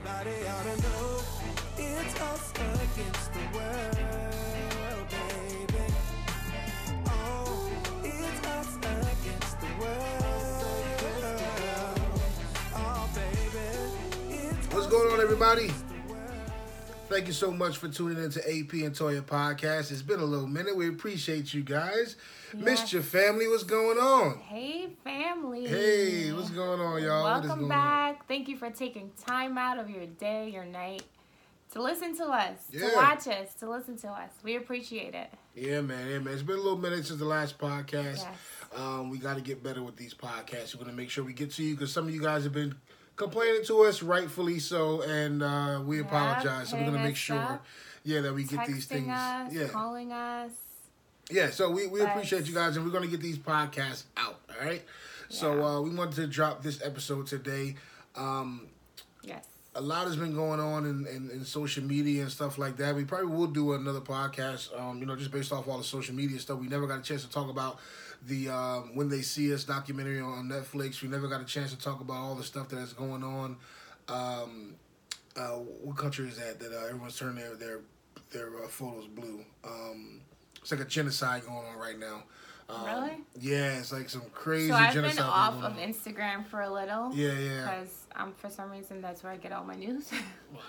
[0.00, 1.20] Everybody ought to know
[1.76, 5.84] it's us against the world, baby.
[7.06, 7.70] Oh,
[8.04, 11.02] it's us against the world.
[12.76, 14.54] Oh, baby.
[14.70, 15.72] What's going on, everybody?
[17.08, 19.90] Thank you so much for tuning into AP and Toya podcast.
[19.90, 20.76] It's been a little minute.
[20.76, 22.16] We appreciate you guys.
[22.54, 23.48] Missed your family.
[23.48, 24.38] What's going on?
[24.40, 25.66] Hey, family.
[25.66, 27.24] Hey, what's going on, y'all?
[27.24, 28.28] Welcome back.
[28.28, 31.02] Thank you for taking time out of your day, your night,
[31.72, 32.90] to listen to us, Yeah.
[32.90, 34.30] to watch us, to listen to us.
[34.42, 35.30] We appreciate it.
[35.54, 36.08] Yeah, man.
[36.10, 36.34] Yeah, man.
[36.34, 38.18] It's been a little minute since the last podcast.
[38.18, 38.26] Yes.
[38.76, 40.74] Um, we got to get better with these podcasts.
[40.74, 42.52] We're going to make sure we get to you because some of you guys have
[42.52, 42.74] been
[43.18, 46.68] complaining to us, rightfully so, and uh, we Yeah, apologize.
[46.70, 47.64] So we're going to make sure, up,
[48.04, 49.08] yeah, that we get these things.
[49.08, 49.68] us, yeah.
[49.68, 50.52] calling us.
[51.30, 54.04] Yeah, so we, we But- appreciate you guys, and we're going to get these podcasts
[54.16, 54.82] out, all right?
[55.28, 57.74] So uh, we wanted to drop this episode today.
[58.16, 58.62] Um,
[59.22, 59.44] Yes.
[59.74, 62.94] a lot has been going on in, in, in social media and stuff like that.
[62.94, 66.14] We probably will do another podcast, um, you know, just based off all the social
[66.14, 66.58] media stuff.
[66.58, 67.78] We never got a chance to talk about
[68.26, 71.02] the um, When They See Us documentary on Netflix.
[71.02, 73.56] We never got a chance to talk about all the stuff that is going on.
[74.08, 74.74] Um,
[75.36, 75.50] uh,
[75.82, 77.80] what country is that that uh, everyone's turning their their
[78.30, 79.44] their uh, photos blue?
[79.64, 80.20] Um,
[80.60, 82.24] it's like a genocide going on right now.
[82.68, 83.16] Um, Really?
[83.40, 85.76] Yeah, it's like some crazy So I've been off of.
[85.76, 87.14] Instagram for a little.
[87.14, 87.60] Yeah, yeah.
[87.62, 90.10] Because um, for some reason that's where I get all my news.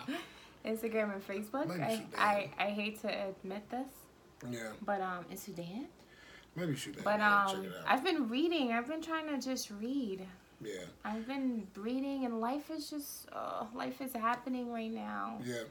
[0.65, 1.69] Instagram and Facebook.
[1.81, 3.87] I, I, I hate to admit this,
[4.49, 5.87] Yeah, but um, in Sudan.
[6.59, 7.03] Maybe shoot that.
[7.03, 7.67] But um.
[7.87, 8.73] I've been reading.
[8.73, 10.25] I've been trying to just read.
[10.63, 10.81] yeah.
[11.05, 15.39] I've been reading, and life is just uh, life is happening right now.
[15.43, 15.63] Yeah.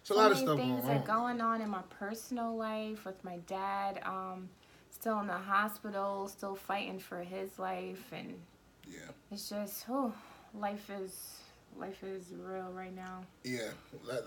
[0.00, 1.02] It's a so lot of stuff things going on.
[1.02, 4.00] are going on in my personal life with my dad.
[4.04, 4.48] Um,
[4.90, 8.34] still in the hospital, still fighting for his life, and
[8.86, 9.10] yeah.
[9.30, 10.12] it's just oh,
[10.54, 11.38] life is
[11.78, 13.20] life is real right now.
[13.44, 13.68] Yeah.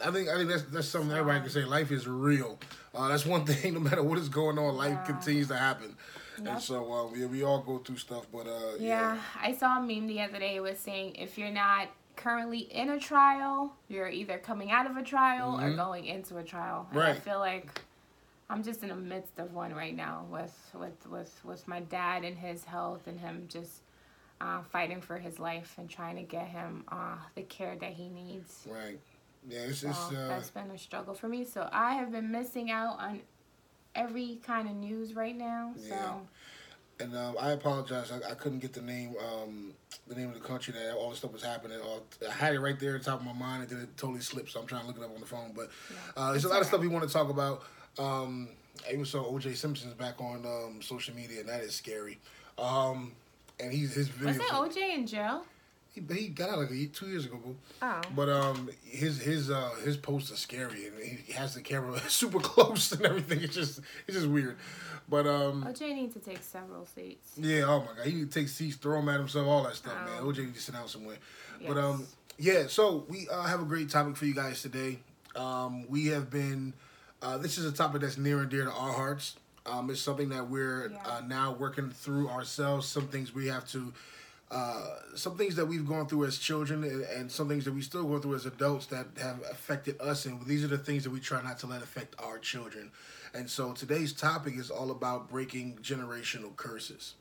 [0.04, 1.64] I think I think that's that's something everybody can say.
[1.66, 2.60] Life is real.
[2.96, 3.74] Uh, that's one thing.
[3.74, 5.04] No matter what is going on, life Yeah.
[5.06, 5.96] continues to happen.
[6.44, 8.26] And so uh, we we all go through stuff.
[8.32, 10.56] But uh, Yeah, I saw a meme the other day.
[10.56, 14.98] It was saying if you're not currently in a trial, you're either coming out of
[14.98, 15.76] a trial or Mhm.
[15.76, 16.88] going into a trial.
[16.92, 17.82] And I feel like
[18.50, 22.24] I'm just in the midst of one right now with with with with my dad
[22.24, 23.82] and his health and him just
[24.42, 28.10] uh, fighting for his life and trying to get him uh, the care that he
[28.10, 28.66] needs.
[28.68, 29.00] Right.
[29.48, 29.60] Yeah.
[29.60, 31.46] It's So it's uh, that's been a struggle for me.
[31.46, 33.22] So I have been missing out on
[33.96, 35.74] every kind of news right now.
[35.76, 36.14] So Yeah.
[37.00, 38.12] and um, I apologize.
[38.12, 39.74] I, I couldn't get the name um
[40.08, 41.80] the name of the country that all this stuff was happening.
[42.28, 44.22] I had it right there at the top of my mind, and then it totally
[44.22, 44.52] slipped.
[44.52, 45.52] So I'm trying to look it up on the phone.
[45.56, 45.70] But
[46.18, 47.64] uh, there's a lot of stuff we want to talk about.
[48.00, 48.50] Um,
[48.88, 52.20] I even saw OJ Simpson's back on um, social media, and that is scary.
[52.58, 53.14] Um,
[53.62, 54.26] and he's his videos.
[54.26, 55.46] was it OJ in jail?
[55.94, 57.38] He, he got out like a, two years ago.
[57.82, 58.02] Oh.
[58.16, 62.40] But um, his his uh his posts are scary, and he has the camera super
[62.40, 63.42] close and everything.
[63.42, 64.58] It's just it's just weird.
[65.10, 67.32] But um, OJ needs to take several seats.
[67.36, 69.76] yeah, oh my god, he need to take seats, throw them at himself, all that
[69.76, 70.20] stuff, man.
[70.22, 70.28] Oh.
[70.28, 71.18] OJ need to sit down somewhere.
[71.68, 72.08] But um,
[72.38, 72.68] yeah.
[72.68, 75.00] So we uh, have a great topic for you guys today.
[75.36, 76.74] Um, we have been.
[77.22, 79.36] Uh, this is a topic that's near and dear to our hearts.
[79.66, 80.98] Um, it's something that we're Yeah.
[81.06, 82.88] uh, now working through ourselves.
[82.88, 83.94] Some things we have to.
[84.50, 87.82] Uh, some things that we've gone through as children and, and some things that we
[87.82, 91.10] still go through as adults that have affected us and these are the things that
[91.10, 92.92] we try not to let affect our children
[93.34, 97.14] and so today's topic is all about breaking generational curses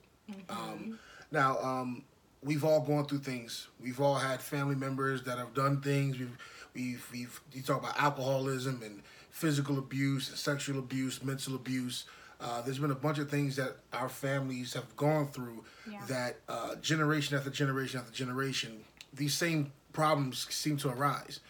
[0.49, 0.99] um,
[1.31, 2.03] now um,
[2.43, 6.37] we've all gone through things we've all had family members that have done things we've
[6.75, 12.07] we've, we've you talk about alcoholism and physical abuse and sexual abuse mental abuse
[12.41, 16.01] uh, there's been a bunch of things that our families have gone through Yeah.
[16.09, 18.81] that uh, generation after generation after generation,
[19.12, 21.41] these same problems seem to arise.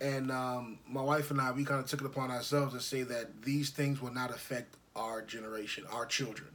[0.00, 3.02] And um, my wife and I, we kind of took it upon ourselves to say
[3.02, 6.48] that these things will not affect our generation, our children.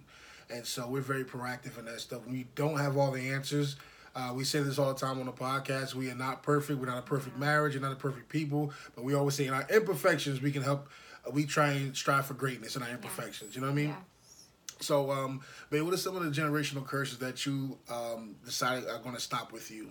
[0.50, 2.22] And so we're very proactive in that stuff.
[2.28, 3.76] We don't have all the answers.
[4.16, 5.96] Uh, we say this all the time on the podcast.
[5.96, 6.80] We are not perfect.
[6.80, 7.76] We're not a perfect marriage.
[7.76, 8.72] We're not a perfect people.
[8.96, 10.88] But we always say in our imperfections, we can help.
[11.32, 13.56] We try and strive for greatness in our imperfections.
[13.56, 13.90] You know what I mean?
[13.90, 14.46] Yes.
[14.82, 19.00] So, um, babe, what are some of the generational curses that you um, decided are
[19.00, 19.90] going to stop with you?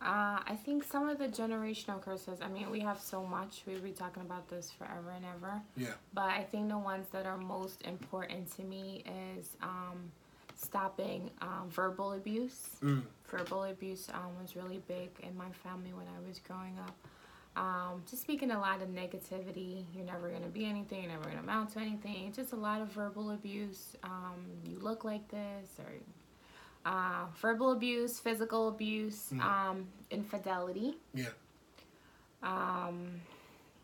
[0.00, 3.62] Uh, I think some of the generational curses, I mean, we have so much.
[3.66, 5.62] We'll be talking about this forever and ever.
[5.76, 5.94] Yeah.
[6.12, 9.02] But I think the ones that are most important to me
[9.36, 10.12] is um,
[10.54, 12.76] stopping um, verbal abuse.
[12.82, 13.02] Mm.
[13.28, 16.94] Verbal abuse um, was really big in my family when I was growing up.
[17.56, 19.84] Um, just speaking a lot of negativity.
[19.94, 21.02] You're never going to be anything.
[21.02, 22.32] You're never going to amount to anything.
[22.34, 23.96] Just a lot of verbal abuse.
[24.02, 25.92] Um, you look like this, or
[26.90, 29.40] uh, verbal abuse, physical abuse, Mm.
[29.40, 30.96] um, infidelity.
[31.14, 31.28] Yeah.
[32.42, 33.20] Um,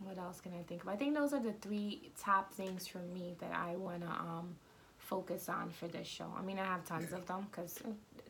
[0.00, 0.88] what else can I think of?
[0.88, 4.56] I think those are the three top things for me that I wanna um
[4.99, 6.26] focus on for this show.
[6.38, 7.78] I mean, I have tons of them because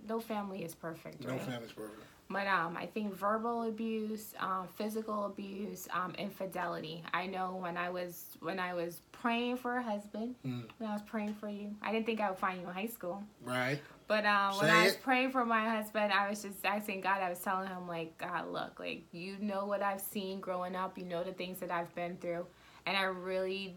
[0.09, 1.41] no family is perfect, No right?
[1.43, 2.03] family's perfect.
[2.33, 7.03] But um, I think verbal abuse, um, physical abuse, um, infidelity.
[7.13, 10.69] I know when I was when I was praying for a husband, Mm.
[10.79, 12.87] when I was praying for you, I didn't think I would find you in high
[12.87, 13.25] school.
[13.43, 13.81] Right.
[14.07, 17.21] But um, when I was praying for my husband, I was just asking God.
[17.21, 20.97] I was telling him like, God, look, like you know what I've seen growing up.
[20.97, 22.47] You know the things that I've been through,
[22.87, 23.75] and I really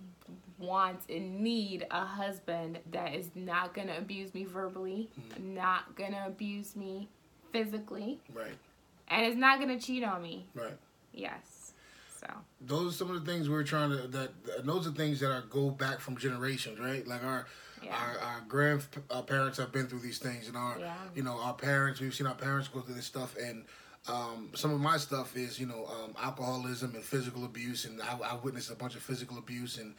[0.59, 5.55] want and need a husband that is not gonna abuse me verbally, Hmm.
[5.55, 7.09] not gonna abuse me
[7.53, 8.57] physically, Right.
[9.07, 10.47] and it's not gonna cheat on me.
[10.53, 10.77] Right.
[11.13, 11.71] Yes.
[12.19, 12.27] So
[12.59, 14.31] Those are some of the things we're trying to that.
[14.57, 17.05] and Those are things that are go back from generations, right?
[17.07, 17.45] Like our
[17.81, 17.95] Yeah.
[17.97, 20.95] our, our grandparents have been through these things, and our Yeah.
[21.15, 21.99] you know our parents.
[22.01, 23.65] We've seen our parents go through this stuff, and
[24.07, 28.17] um, some of my stuff is you know um, alcoholism and physical abuse, and I,
[28.17, 29.93] I witnessed a bunch of physical abuse, and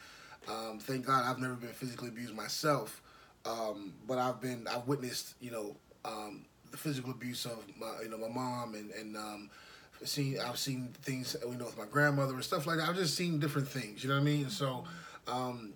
[0.47, 3.01] um, thank God I've never been physically abused myself,
[3.45, 6.45] um, but I've been I've witnessed you know um,
[6.77, 9.49] physical abuse of my you know my mom and and um,
[10.03, 12.89] seen I've seen things you know with my grandmother and stuff like that.
[12.89, 14.43] I've just seen different things, you know what I mean?
[14.43, 14.83] And so
[15.27, 15.73] um,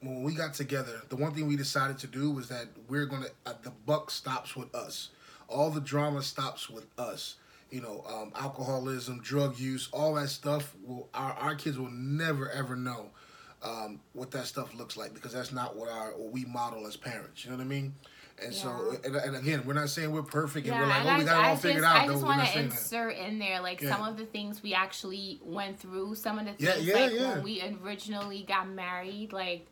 [0.00, 3.28] when we got together, the one thing we decided to do was that we're gonna
[3.46, 5.10] uh, the buck stops with us.
[5.48, 7.36] All the drama stops with us.
[7.70, 10.74] You know, um, alcoholism, drug use, all that stuff.
[10.84, 13.10] Will our our kids will never ever know
[13.62, 16.96] um, what that stuff looks like because that's not what our what we model as
[16.96, 17.44] parents.
[17.44, 17.94] You know what I mean?
[18.42, 21.18] And so, and, and again, we're not saying we're perfect and we're like, and oh,
[21.18, 21.96] we got it all figured out.
[21.96, 22.74] I just want to saying that.
[22.74, 23.90] insert in there like Yeah.
[23.96, 26.16] some of the things we actually went through.
[26.16, 27.34] Some of the Yeah, things yeah, like yeah.
[27.34, 29.66] when we originally got married, like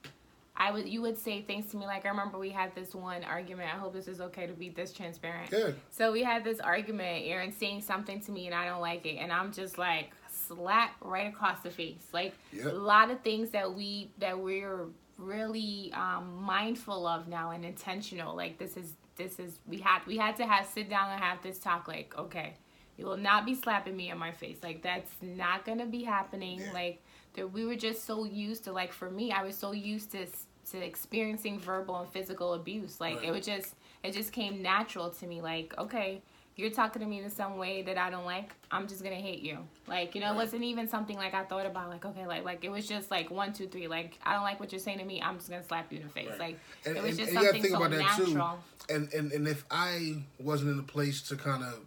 [0.56, 3.24] I would you would say things to me like I remember we had this one
[3.24, 3.68] argument.
[3.74, 5.50] I hope this is okay to be this transparent.
[5.50, 5.74] Good.
[5.90, 9.16] So we had this argument, Aaron saying something to me and I don't like it,
[9.16, 12.06] and I'm just like slap right across the face.
[12.12, 12.66] Like Yep.
[12.66, 14.86] a lot of things that we that we're
[15.18, 18.34] really um, mindful of now and intentional.
[18.36, 21.42] Like this is this is we had we had to have sit down and have
[21.42, 21.88] this talk.
[21.88, 22.54] Like okay,
[22.96, 24.58] you will not be slapping me in my face.
[24.62, 26.60] Like that's not gonna be happening.
[26.60, 26.72] Yeah.
[26.72, 27.02] Like
[27.34, 30.26] that we were just so used to like for me, I was so used to
[30.70, 33.00] to experiencing verbal and physical abuse.
[33.00, 33.26] Like Right.
[33.28, 35.40] it was just it just came natural to me.
[35.40, 36.22] Like okay.
[36.62, 38.52] You're talking to me in some way that I don't like.
[38.70, 39.58] I'm just gonna hate you.
[39.88, 41.88] Like you know, it wasn't even something like I thought about.
[41.90, 43.88] Like okay, like like it was just like one, two, three.
[43.88, 45.20] Like I don't like what you're saying to me.
[45.20, 46.28] I'm just gonna slap you in the face.
[46.30, 46.38] Right.
[46.38, 48.26] Like And- it was and- just and you gotta something think so about that, too.
[48.34, 48.58] natural.
[48.88, 51.80] and and and if I wasn't in a place to kind of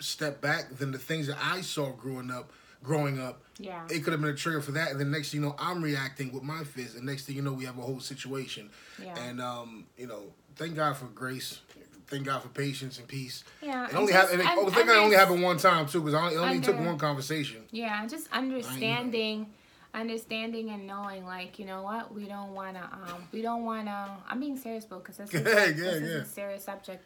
[0.00, 2.52] step back, then the things that I saw growing up,
[2.82, 3.86] growing up, Yeah.
[3.90, 4.90] it could have been a trigger for that.
[4.90, 7.42] And then next thing you know, I'm reacting with my fist, and next thing you
[7.42, 8.68] know, we have a whole situation.
[9.02, 9.18] Yeah.
[9.18, 10.24] And um, you know,
[10.56, 11.60] thank God for grace.
[12.06, 13.44] Thank God for patience and peace.
[13.62, 14.40] Yeah, It only happened.
[14.42, 17.62] and- Oh, God it only happened one time too, because it only took one conversation.
[17.70, 19.46] Yeah, just understanding,
[19.94, 24.18] understanding and knowing, like you know what, we don't wanna, um, we don't wanna.
[24.28, 27.04] I'm being serious, bro, because this is, Yeah, this yeah, is a serious subject.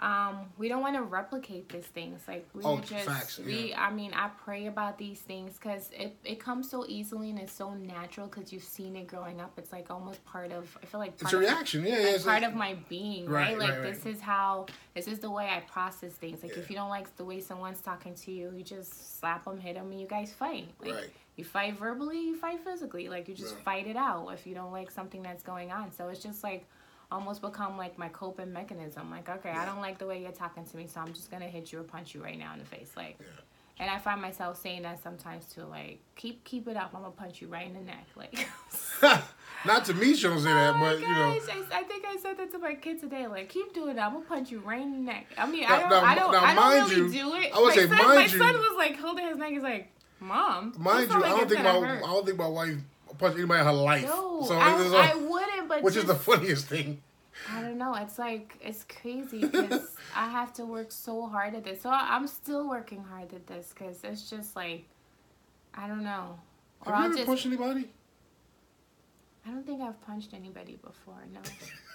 [0.00, 2.20] Um, we don't want to replicate these things.
[2.28, 3.70] Like we Oh, just, facts, we.
[3.70, 3.82] yeah.
[3.84, 7.52] I mean, I pray about these things because it it comes so easily and it's
[7.52, 9.54] so natural because you've seen it growing up.
[9.58, 10.78] It's like almost part of.
[10.80, 11.84] I feel like It's a reaction.
[11.84, 12.04] Yeah, yeah.
[12.06, 13.58] like It's part like- of my being, Right, right?
[13.58, 13.92] Like right, right.
[13.94, 16.44] this is how this is the way I process things.
[16.44, 16.62] Like Yeah.
[16.62, 19.74] if you don't like the way someone's talking to you, you just slap them, hit
[19.74, 20.68] them, and you guys fight.
[20.80, 21.10] Like Right.
[21.34, 23.08] you fight verbally, you fight physically.
[23.08, 25.90] Like you just fight it out if you don't like something that's going on.
[25.90, 26.66] So it's just like
[27.10, 29.10] almost become like my coping mechanism.
[29.10, 29.62] Like okay, Yeah.
[29.62, 31.80] I don't like the way you're talking to me, so I'm just gonna hit you
[31.80, 32.90] or punch you right now in the face.
[32.96, 33.16] Like.
[33.20, 33.26] Yeah.
[33.80, 36.90] And I find myself saying that sometimes too, like keep keep it up.
[36.94, 38.48] I'm gonna punch you right in the neck, like.
[39.64, 41.14] Not to me, she don't say that, Oh my but you know.
[41.14, 43.26] I, I think I said that to my kid today.
[43.28, 44.06] Like, keep doing that.
[44.06, 45.26] I'm gonna punch you right in the neck.
[45.38, 47.34] I mean, Now- I don't, now- I don't, now, I don't mind really you, do
[47.36, 47.52] it.
[47.54, 49.50] I would my say, son, mind my you- son was like holding his neck.
[49.50, 52.48] He's like, "Mom, Mind you, sound I don't think my gonna I don't think my
[52.48, 52.74] wife
[53.18, 54.04] punched anybody in her life.
[54.06, 54.74] No, so I, I
[55.14, 55.27] wouldn't.
[55.68, 57.02] But which is the funniest thing.
[57.52, 57.94] I don't know.
[57.94, 61.80] It's like it's crazy because I have to work so hard at this.
[61.82, 64.84] So I'm still working hard at this because it's just like,
[65.74, 66.38] I don't know.
[66.84, 67.26] Or Have you I'll ever just.
[67.26, 67.88] punched anybody?
[69.46, 71.22] I don't think I've punched anybody before.
[71.32, 71.40] No,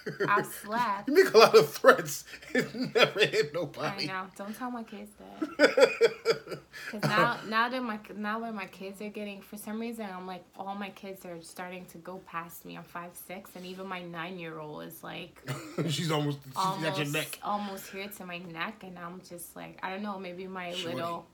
[0.28, 1.08] I've slapped.
[1.08, 4.04] You make a lot of threats and never hit nobody.
[4.04, 4.26] I know.
[4.36, 6.58] Don't tell my kids that.
[6.90, 10.26] Cause now, now that my now that my kids are getting, for some reason, I'm
[10.26, 12.76] like all my kids are starting to go past me.
[12.76, 15.40] I'm five six, and even my nine year old is like
[15.88, 17.38] She's almost she's got your neck.
[17.42, 20.96] almost here to my neck, and I'm just like I don't know, maybe my Shorty.
[20.96, 21.26] little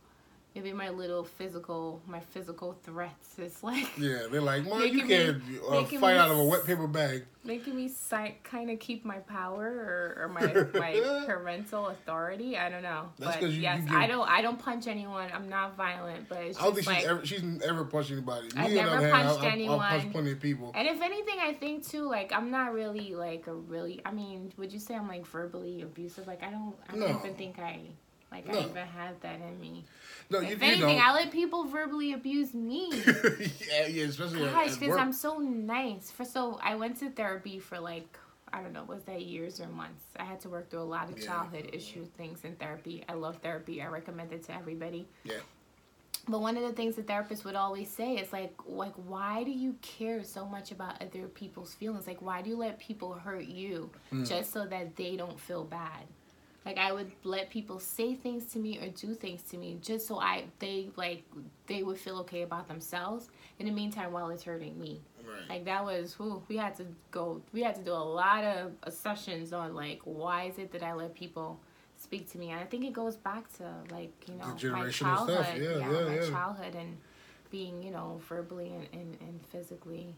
[0.54, 5.42] maybe my little physical, my physical threats is like Yeah, they're like, Mom, you can't
[5.68, 7.24] uh, fight me out of a wet paper bag.
[7.44, 7.90] making me
[8.44, 12.56] kind of keep my power or, or my my parental authority.
[12.58, 15.30] I don't know, That's but you- yes, you give- I don't I don't punch anyone.
[15.32, 16.98] I'm not violent, but it's I don't think like.
[16.98, 18.48] she's ever she's ever punched anybody.
[18.56, 19.78] I've Me, the never other hand, punched I- I- anyone.
[19.88, 20.72] punch plenty of people.
[20.74, 24.00] and if anything, I think too, like I'm not really like a really.
[24.04, 26.26] I mean, would you say I'm like verbally abusive?
[26.26, 26.74] Like I don't.
[26.88, 27.80] I don't even think I.
[28.30, 28.58] Like No.
[28.58, 29.84] I even have that in me.
[30.30, 31.08] No, you, if you anything, don't.
[31.08, 32.90] I let people verbally abuse me.
[33.68, 34.96] yeah, yeah, especially Gosh, because.
[34.96, 36.10] I'm so nice.
[36.10, 38.16] For so, I went to therapy for like
[38.52, 40.02] I don't know, was that years or months?
[40.18, 41.26] I had to work through a lot of Yeah.
[41.26, 43.04] childhood issue things in therapy.
[43.08, 43.80] I love therapy.
[43.80, 45.06] I recommend it to everybody.
[45.24, 45.34] Yeah.
[46.28, 49.50] But one of the things the therapist would always say is like, like, why do
[49.52, 52.06] you care so much about other people's feelings?
[52.08, 54.24] Like, why do you let people hurt you Hmm.
[54.24, 56.02] just so that they don't feel bad?
[56.66, 60.06] Like, I would let people say things to me or do things to me just
[60.06, 61.24] so I they like
[61.66, 63.30] they would feel okay about themselves.
[63.58, 65.48] In the meantime, while it's hurting me, Right.
[65.48, 67.40] like that was whew, we had to go.
[67.52, 70.92] We had to do a lot of sessions on like why is it that I
[70.92, 71.60] let people
[71.96, 72.50] speak to me?
[72.50, 75.56] And I think it goes back to like you know my childhood, stuff.
[75.58, 76.30] Yeah, yeah, my yeah.
[76.30, 76.96] childhood and
[77.50, 80.14] being you know verbally and, and, and physically.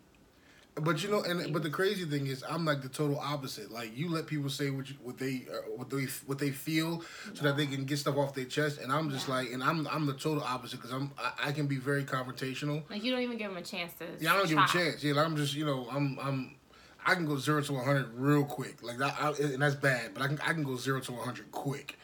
[0.74, 3.70] But you know, and but the crazy thing is, I'm like the total opposite.
[3.70, 7.02] Like you let people say what you, what they uh, what they what they feel,
[7.34, 9.34] so that they can get stuff off their chest, and I'm just Yeah.
[9.34, 12.88] like, and I'm I'm the total opposite because I'm I, I can be very confrontational.
[12.88, 14.06] Like you don't even give them a chance to.
[14.18, 15.04] Yeah, I don't give a chance.
[15.04, 16.56] Yeah, like, I'm just you know I'm I'm
[17.04, 18.82] I can go zero to 100 real quick.
[18.82, 20.14] Like that, I, and that's bad.
[20.14, 21.98] But I can I can go zero to 100 quick.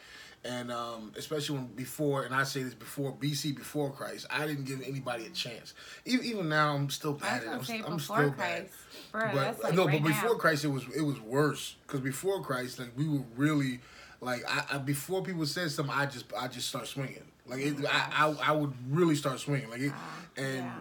[0.45, 4.63] And um, especially when before, and I say this before BC, before Christ, I didn't
[4.63, 5.73] give anybody a chance.
[6.05, 7.57] Even, even now, I'm still I bad.
[7.57, 7.85] was at it.
[7.85, 8.69] I'm, I'm still Christ, bad.
[9.11, 9.29] bro.
[9.33, 10.35] But like no, right but before now.
[10.35, 11.75] Christ, it was it was worse.
[11.85, 13.81] Because before Christ, like we were really
[14.21, 17.23] like I, I before people said something, I just I just start swinging.
[17.45, 19.69] Like it, I, I I would really start swinging.
[19.69, 19.93] Like it,
[20.37, 20.73] and yeah.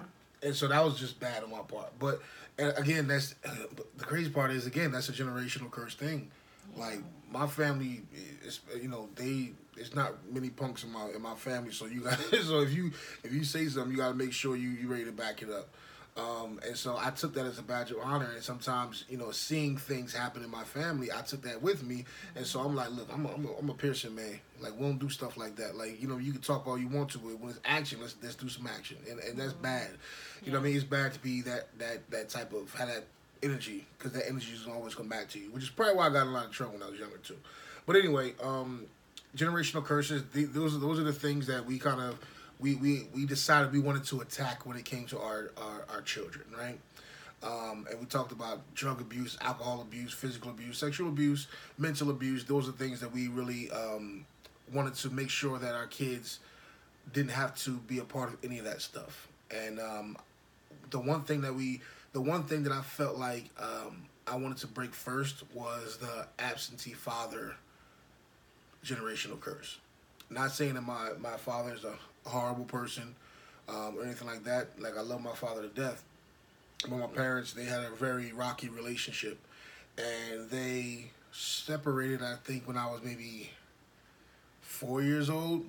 [0.43, 1.99] and so that was just bad on my part.
[1.99, 2.21] But
[2.59, 3.35] and again, that's
[3.75, 6.31] but the crazy part is again that's a generational curse thing.
[6.77, 8.03] Like my family
[8.45, 12.01] is you know they it's not many punks in my in my family, so you
[12.01, 12.93] got so if you
[13.25, 15.51] if you say something, you got to make sure you you ready to back it
[15.51, 15.69] up.
[16.19, 18.29] Um, and so I took that as a badge of honor.
[18.35, 22.07] And sometimes, you know, seeing things happen in my family, I took that with me.
[22.35, 24.41] And so I'm like, look, I'm a, I'm a, I'm a Pearson man.
[24.61, 25.77] Like, we don't do stuff like that.
[25.77, 28.17] Like, you know, you can talk all you want to, but when it's action, let's
[28.21, 28.97] let's do some action.
[29.09, 29.91] And and that's bad.
[30.45, 30.77] You know what I mean?
[30.77, 33.05] It's bad to be that that that type of have that
[33.43, 36.11] energy because that energy is always come back to you, which is probably why I
[36.11, 37.37] got a lot of trouble when I was younger too.
[37.87, 38.87] But anyway, um,
[39.37, 40.25] generational curses.
[40.33, 42.19] The, those are those are the things that we kind of
[42.59, 46.03] we, we we decided we wanted to attack when it came to our our, our
[46.03, 46.79] children, right?
[47.43, 51.47] Um, and we talked about drug abuse, alcohol abuse, physical abuse, sexual abuse,
[51.79, 52.45] mental abuse.
[52.45, 54.27] Those are things that we really um,
[54.73, 56.41] wanted to make sure that our kids
[57.13, 59.29] didn't have to be a part of any of that stuff.
[59.53, 60.17] And um,
[60.91, 61.81] the one thing that we,
[62.13, 66.27] the one thing that I felt like um, I wanted to break first was the
[66.39, 67.55] absentee father
[68.85, 69.79] generational curse.
[70.31, 71.95] Not saying that my my father is a
[72.29, 73.15] horrible person
[73.69, 74.69] um, or anything like that.
[74.79, 76.05] Like I love my father to death,
[76.83, 79.39] but my parents they had a very rocky relationship,
[79.97, 82.23] and they separated.
[82.23, 83.51] I think when I was maybe
[84.61, 85.67] four years old,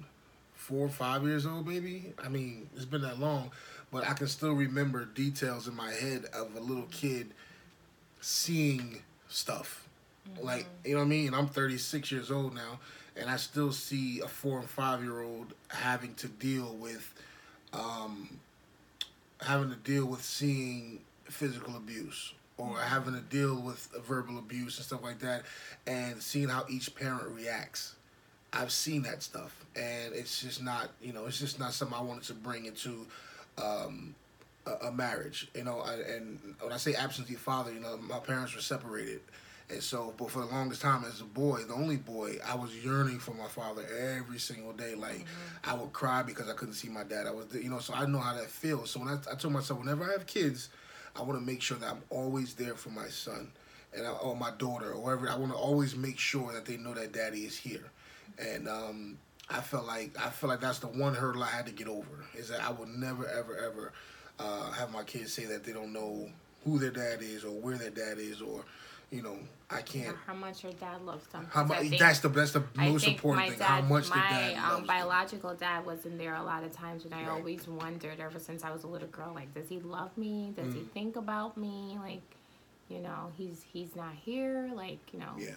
[0.53, 2.13] four or five years old, maybe.
[2.23, 3.51] I mean, it's been that long,
[3.91, 7.31] but I can still remember details in my head of a little kid
[8.21, 9.87] seeing stuff.
[10.41, 11.33] Like, you know what I mean?
[11.33, 12.79] I'm 36 years old now,
[13.15, 17.13] and I still see a four and five year old having to deal with,
[17.73, 18.39] um,
[19.41, 24.85] having to deal with seeing physical abuse or having to deal with verbal abuse and
[24.85, 25.43] stuff like that,
[25.87, 27.95] and seeing how each parent reacts.
[28.51, 32.01] I've seen that stuff, and it's just not, you know, it's just not something I
[32.01, 33.05] wanted to bring into
[33.61, 34.15] um,
[34.65, 35.47] a, a marriage.
[35.55, 39.21] You know, I, and when I say absentee father, you know, my parents were separated,
[39.69, 42.75] and so, but for the longest time as a boy, the only boy, I was
[42.83, 43.83] yearning for my father
[44.17, 44.95] every single day.
[44.95, 45.25] Like,
[45.63, 47.27] I would cry because I couldn't see my dad.
[47.27, 48.91] I was, you know, so I know how that feels.
[48.91, 50.69] So when I, I told myself, whenever I have kids,
[51.15, 53.51] I want to make sure that I'm always there for my son,
[53.95, 55.29] and I, or my daughter, or whoever.
[55.29, 57.91] I want to always make sure that they know that daddy is here,
[58.39, 59.17] and um,
[59.49, 62.25] I felt like I feel like that's the one hurdle I had to get over
[62.35, 63.91] is that I would never ever ever
[64.39, 66.29] uh, have my kids say that they don't know
[66.65, 68.63] who their dad is or where their dad is or
[69.11, 69.37] you know
[69.71, 70.15] I can't.
[70.27, 71.47] how much your dad loves them.
[71.51, 71.79] How much?
[71.79, 73.59] Think- That's the that's the most important thing.
[73.59, 74.87] Dad, how much my the dad um, loves them.
[74.87, 77.29] biological dad wasn't there a lot of times, and I Right.
[77.29, 80.53] always wondered ever since I was a little girl, like, does he love me?
[80.55, 80.73] Does Mm.
[80.75, 81.97] he think about me?
[81.99, 82.21] Like,
[82.87, 84.69] you know, he's he's not here.
[84.75, 85.55] Like, you know, Yeah.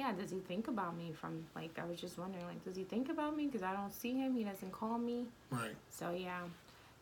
[0.00, 1.12] Yeah, does he think about me?
[1.20, 3.46] From like, I was just wondering, like, does he think about me?
[3.46, 4.34] Because I don't see him.
[4.34, 5.26] He doesn't call me.
[5.50, 5.76] Right.
[5.90, 6.40] So yeah.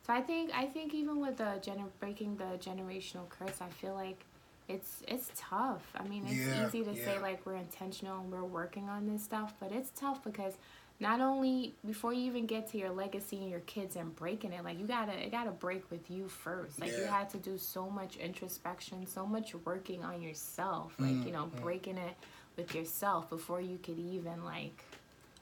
[0.07, 3.95] So I think I think even with the gener- breaking the generational curse, I feel
[3.95, 4.21] like
[4.69, 5.85] it's it's tough.
[5.97, 9.23] I mean, it's Yeah, easy to say like we're intentional and we're working on this
[9.23, 10.55] stuff, but it's tough because
[11.01, 14.65] not only before you even get to your legacy and your kids and breaking it,
[14.65, 16.81] like you gotta it gotta break with you first.
[16.81, 21.33] Like you had to do so much introspection, so much working on yourself, like you
[21.33, 21.63] know Mm-hmm.
[21.67, 22.15] breaking it
[22.59, 24.85] with yourself before you could even like.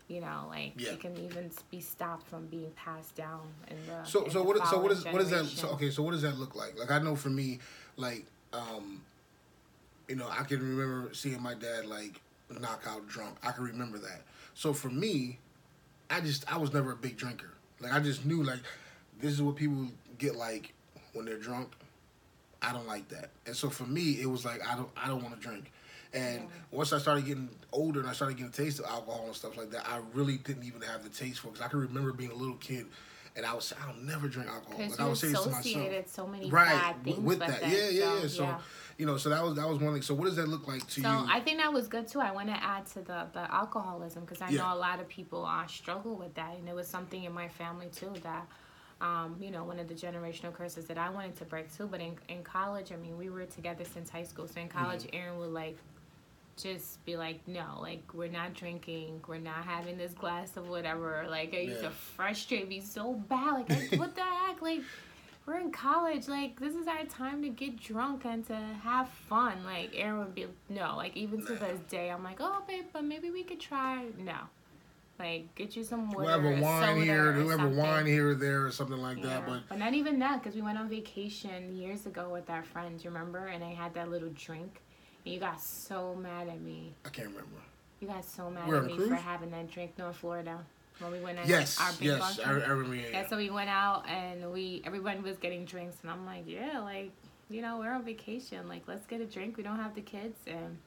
[0.09, 0.93] You know, like Yeah.
[0.93, 4.45] it can even be stopped from being passed down in the So in so the
[4.45, 5.47] what so what is what is that?
[5.47, 6.79] So okay, so what does that look like?
[6.79, 7.59] Like I know for me,
[7.97, 9.03] like um,
[10.07, 12.21] you know, I can remember seeing my dad like
[12.61, 13.37] knock out drunk.
[13.43, 14.23] I can remember that.
[14.55, 15.41] So for me,
[16.09, 17.55] I just I was never a big drinker.
[17.81, 18.61] Like I just knew like
[19.21, 20.73] this is what people get like
[21.15, 21.73] when they're drunk.
[22.63, 23.31] I don't like that.
[23.45, 25.73] And so for me, it was like I don't I don't want to drink.
[26.13, 29.35] And once I started getting older and I started getting a taste of alcohol and
[29.35, 31.55] stuff like that, I really didn't even have the taste for it.
[31.55, 32.87] Because I can remember being a little kid,
[33.37, 34.79] and I was I'll never drink alcohol.
[34.89, 36.69] Like I would say this to myself, associated so many right?
[36.69, 37.69] bad things with that, it.
[37.69, 38.29] yeah, yeah, so, yeah.
[38.29, 38.59] So yeah.
[38.99, 40.03] you know, so that was that was one thing.
[40.03, 41.27] So what does that look like to So you?
[41.29, 42.21] I think that was good too.
[42.21, 44.61] I want to add to the the alcoholism because I Yeah.
[44.63, 47.49] know a lot of people uh, struggle with that, and it was something in my
[47.49, 48.47] family too that.
[48.99, 51.87] Um, you know, one of the generational curses that I wanted to break too.
[51.87, 54.49] But in, in college, I mean, we were together since high school.
[54.49, 55.17] So in college, Mm-hmm.
[55.17, 55.77] Aaron would like
[56.61, 61.27] just be like, no, like we're not drinking, we're not having this glass of whatever.
[61.29, 61.89] Like I used Yeah.
[61.89, 63.53] to frustrate me so bad.
[63.55, 64.63] Like I, what the heck?
[64.63, 64.81] Like
[65.47, 66.29] we're in college.
[66.29, 69.65] Like this is our time to get drunk and to have fun.
[69.65, 70.95] Like Aaron would be no.
[70.97, 74.07] Like even to this day, I'm like, oh babe, but maybe we could try.
[74.19, 74.37] No,
[75.19, 78.97] like get you some water, whoever wine here, whoever wine here or there or something
[78.99, 79.25] like Yeah.
[79.27, 79.47] that.
[79.47, 83.05] But but not even that because we went on vacation years ago with our friends.
[83.05, 83.47] You remember?
[83.47, 84.81] And I had that little drink,
[85.27, 86.93] you got so mad at me.
[87.05, 87.51] I can't remember.
[88.01, 89.09] You got so mad Where, at me cruise?
[89.09, 89.93] for having that drink.
[89.99, 90.59] No, in Florida.
[90.99, 91.47] When we went out.
[91.47, 92.95] Yes, our big yes, I, I remember.
[92.95, 93.29] Yeah, Yeah, yeah.
[93.29, 97.11] so we went out and we everyone was getting drinks and I'm like, yeah, like,
[97.51, 98.67] you know, we're on vacation.
[98.69, 99.57] Like, let's get a drink.
[99.57, 100.79] We don't have the kids and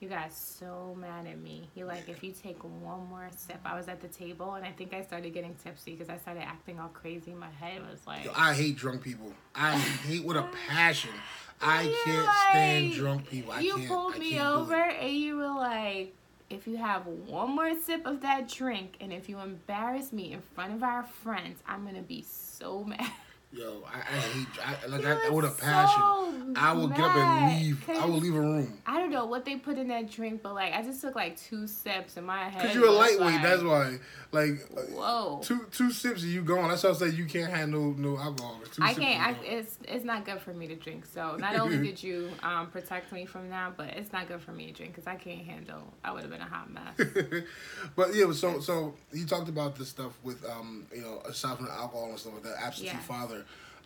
[0.00, 1.68] you got so mad at me.
[1.74, 4.70] You're like, if you take one more sip, I was at the table and I
[4.70, 7.32] think I started getting tipsy because I started acting all crazy.
[7.32, 9.32] My head was like, Yo, I hate drunk people.
[9.54, 11.10] I hate with a passion.
[11.60, 13.52] I You're can't stand drunk people.
[13.52, 16.14] I you pulled me over and you were like,
[16.50, 20.40] if you have one more sip of that drink and if you embarrass me in
[20.54, 23.10] front of our friends, I'm gonna be so mad.
[23.50, 24.46] Yo, I, I hate.
[24.62, 26.02] I, like I, were with a passion.
[26.02, 27.88] so I will get up and leave.
[27.88, 28.78] I will leave a room.
[28.84, 31.38] I don't know what they put in that drink, but like I just took like
[31.38, 32.60] two sips in my head.
[32.60, 33.20] Cause you're a lightweight.
[33.20, 33.98] like, that's why.
[34.32, 35.40] Like Whoa.
[35.42, 36.68] two two sips and you gone.
[36.68, 38.60] That's why I say you can't handle no alcohol.
[38.70, 39.20] Two I sips can't.
[39.22, 39.58] I, and you gone.
[39.58, 41.06] it's it's not good for me to drink.
[41.06, 44.52] So not only did you um, protect me from that, but it's not good for
[44.52, 45.90] me to drink because I can't handle.
[46.04, 47.42] I would have been a hot mess.
[47.96, 51.68] but yeah, so so you talked about this stuff with um you know aside from
[51.68, 53.06] alcohol and stuff like that absentee Yes.
[53.06, 53.37] father.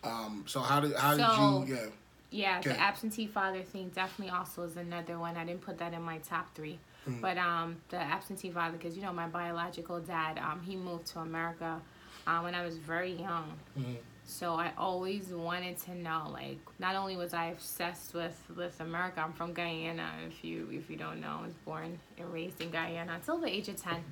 [0.03, 1.85] Um, so how did how So- did you yeah
[2.31, 2.69] Yeah, Okay.
[2.69, 5.37] the absentee father thing definitely also is another one.
[5.37, 7.21] I didn't put that in my top three, Mm.
[7.21, 11.19] but um, the absentee father, because you know my biological dad, um, he moved to
[11.19, 11.79] America
[12.25, 13.51] uh, when I was very young.
[13.77, 13.97] Mhm.
[14.25, 19.21] So I always wanted to know, like, not only was I obsessed with with America.
[19.21, 20.09] I'm from Guyana.
[20.25, 23.47] If you if you don't know, I was born and raised in Guyana until the
[23.47, 24.03] age of ten.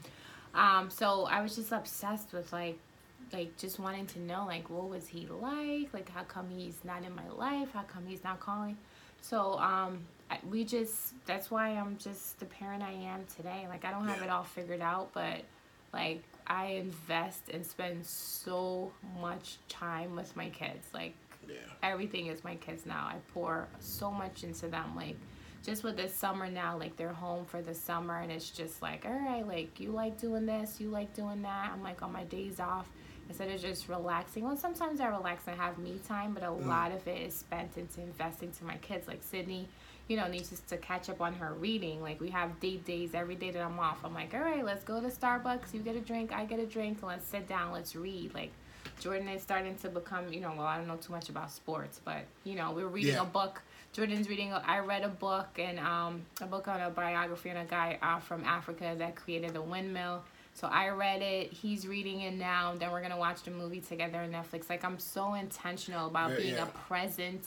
[0.53, 2.77] Um, so I was just obsessed with like
[3.33, 5.93] like just wanting to know like what was he like?
[5.93, 7.69] Like how come he's not in my life?
[7.73, 8.77] How come he's not calling?
[9.21, 13.65] So um I, we just that's why i'm just the parent i am today.
[13.69, 15.41] Like i don't have it all figured out but
[15.93, 20.87] like i invest and spend so much time with my kids.
[20.93, 21.13] Like
[21.47, 21.55] yeah.
[21.83, 23.05] everything is my kids now.
[23.05, 24.95] I pour so much into them.
[24.95, 25.17] Like
[25.63, 29.05] just with this summer now, like they're home for the summer and it's just like,
[29.05, 31.71] all right, like you like doing this, you like doing that.
[31.71, 32.87] I'm like on my days off
[33.31, 34.43] instead of just relaxing.
[34.43, 37.77] Well, sometimes I relax and have me time, but a lot of it is spent
[37.77, 39.07] into investing to my kids.
[39.07, 39.69] Like Sydney,
[40.09, 42.01] you know, needs to catch up on her reading.
[42.01, 43.99] Like we have date days every day that I'm off.
[44.03, 45.73] I'm like, all right, let's go to Starbucks.
[45.73, 46.97] You get a drink, I get a drink.
[46.99, 47.71] and Let's sit down.
[47.71, 48.33] Let's read.
[48.33, 48.51] Like
[48.99, 52.01] Jordan is starting to become, you know, well, I don't know too much about sports,
[52.03, 53.21] but you know, we're reading Yeah.
[53.21, 53.61] a book.
[53.93, 54.51] Jordan's reading.
[54.51, 57.97] A, I read a book and um, a book on a biography on a guy
[58.01, 60.23] uh, from Africa that created a windmill.
[60.53, 61.51] So I read it.
[61.51, 62.73] He's reading it now.
[62.77, 64.69] Then we're gonna watch the movie together on Netflix.
[64.69, 66.63] Like I'm so intentional about Yeah, being yeah.
[66.63, 67.43] a present,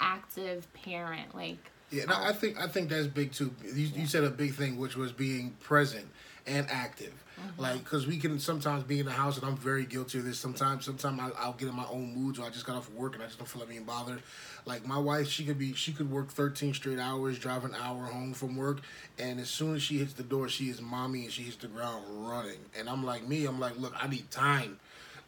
[0.00, 1.34] active parent.
[1.34, 3.54] Like Yeah, no, I I think I think that's big too.
[3.64, 6.06] You, you said a big thing, which was being present
[6.50, 7.12] and active.
[7.38, 7.62] Mm-hmm.
[7.62, 10.38] Like, because we can sometimes be in the house, and I'm very guilty of this.
[10.38, 13.14] Sometimes, sometimes I, I'll get in my own moods, or I just got off work
[13.14, 14.22] and I just don't feel like being bothered.
[14.66, 18.04] Like my wife, she could be, she could work 13 straight hours, drive an hour
[18.04, 18.80] home from work,
[19.18, 21.68] and as soon as she hits the door, she is mommy, and she hits the
[21.68, 22.58] ground running.
[22.78, 24.78] And I'm like me, I'm like, look, I need time.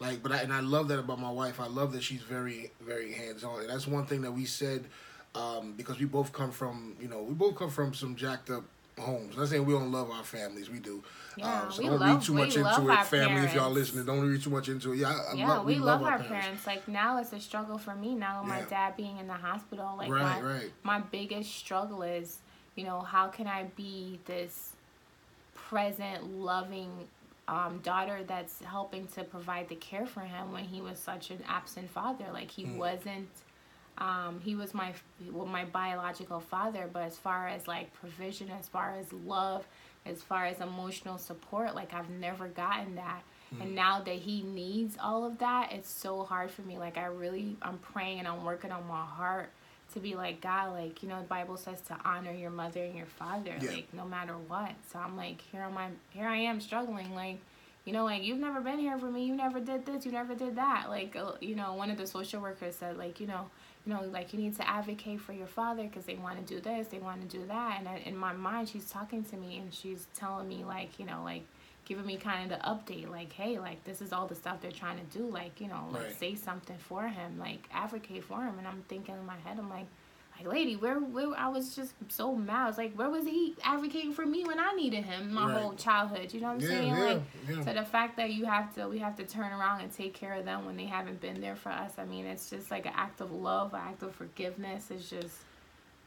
[0.01, 1.61] Like, but I, and I love that about my wife.
[1.61, 4.85] I love that she's very, very hands on, and that's one thing that we said
[5.35, 8.65] um, because we both come from, you know, we both come from some jacked up
[8.99, 9.37] homes.
[9.39, 11.03] I'm saying we don't love our families, we do.
[11.37, 13.43] Yeah, um, so we don't love- read too much into it, our family.
[13.43, 14.99] If y'all listening, don't read too much into it.
[14.99, 16.67] Yeah, I, I Yeah, love, we, love, our parents.
[16.67, 18.41] Like now, it's a struggle for me now.
[18.43, 19.95] with My dad being in the hospital.
[19.97, 20.71] Like Right, my, right.
[20.83, 22.39] my biggest struggle is,
[22.77, 24.73] you know, how can I be this
[25.55, 26.91] present, loving
[27.49, 31.39] um, daughter that's helping to provide the care for him when he was such an
[31.49, 32.27] absent father.
[32.33, 32.77] Like he Mm.
[32.77, 33.29] wasn't.
[34.03, 34.93] Um, he was my
[35.31, 39.65] well, my biological father, but as far as like provision, as far as love,
[40.05, 43.23] as far as emotional support, like I've never gotten that.
[43.61, 46.79] And now that he needs all of that, it's so hard for me.
[46.79, 49.51] Like I really, I'm praying and I'm working on my heart
[49.93, 50.73] to be like God.
[50.73, 53.71] Like you know, the Bible says to honor your mother and your father, Yeah.
[53.71, 54.73] like no matter what.
[54.91, 57.38] So I'm like, here am I, here I am struggling, like.
[57.85, 59.25] You know, like you've never been here for me.
[59.25, 60.07] You never did this.
[60.07, 60.85] You never did that.
[60.88, 63.51] Like, uh, you know, one of the social workers said, like, you know,
[63.87, 66.61] you know, like you need to advocate for your father because they want to do
[66.61, 67.77] this, they want to do that.
[67.79, 71.07] And I, in my mind, she's talking to me and she's telling me, like, you
[71.07, 71.42] know, like
[71.85, 74.71] giving me kind of the update, like, hey, like this is all the stuff they're
[74.71, 75.27] trying to do.
[75.27, 76.18] Like, you know, like Right.
[76.21, 78.59] say something for him, like advocate for him.
[78.59, 79.87] And I'm thinking in my head, I'm like,
[80.45, 82.65] like lady, where, where I was just so mad.
[82.65, 85.61] I was like, where was he advocating for me when I needed him my Right.
[85.61, 86.33] whole childhood?
[86.33, 86.89] You know what I'm Yeah, saying?
[86.89, 87.65] yeah, like, yeah.
[87.65, 90.35] so the fact that you have to, we have to turn around and take care
[90.35, 91.93] of them when they haven't been there for us.
[91.99, 94.91] I mean, it's just like an act of love, an act of forgiveness.
[94.91, 95.37] It's just,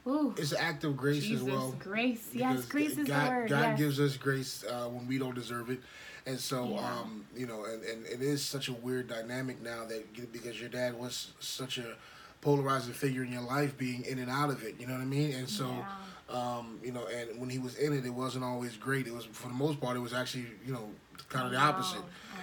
[0.08, 1.76] ooh, It's an act of grace Jesus, as well.
[1.80, 2.30] grace.
[2.34, 3.50] Yes, grace is God, the word.
[3.50, 3.78] God yes.
[3.80, 5.80] gives us grace uh, when we don't deserve it,
[6.26, 7.00] and so Yeah.
[7.02, 10.70] um, you know, and, and it is such a weird dynamic now that because your
[10.70, 11.96] dad was such a
[12.46, 14.74] polarizing figure in your life, being in and out of it.
[14.80, 15.34] You know what I mean?
[15.34, 15.68] And so.
[15.68, 15.86] Yeah.
[16.28, 19.06] Um, you know, and when he was in it, it wasn't always great.
[19.06, 20.90] It was, for the most part, it was actually, you know,
[21.30, 22.02] kind of the opposite.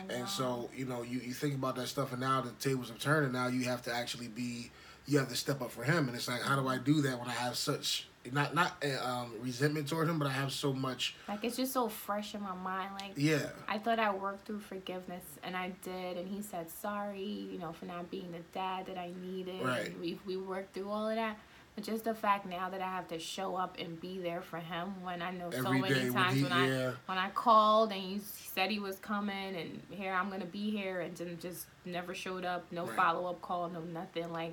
[0.09, 3.01] And so, you know, you, you think about that stuff, and now the tables have
[3.01, 4.71] turned, and now you have to actually be,
[5.09, 6.07] you have to step up for him.
[6.07, 9.05] And it's like, how do I do that when I have such not not uh,
[9.05, 12.43] um, resentment toward him, but I have so much, Like it's just so fresh in
[12.43, 12.91] my mind.
[13.01, 16.17] Like yeah, I thought I worked through forgiveness, and I did.
[16.17, 19.65] And he said sorry, you know, for not being the dad that I needed.
[19.65, 19.87] Right.
[19.87, 21.37] And we we worked through all of that.
[21.75, 24.59] But just the fact now that I have to show up and be there for
[24.59, 26.91] him when I know so many day when times he- when I yeah.
[27.07, 31.01] when I called and he said he was coming and here I'm gonna be here
[31.01, 32.95] and then just never showed up, no Right.
[32.95, 34.31] follow up call, no nothing.
[34.33, 34.53] Like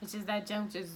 [0.00, 0.92] it's just that junk just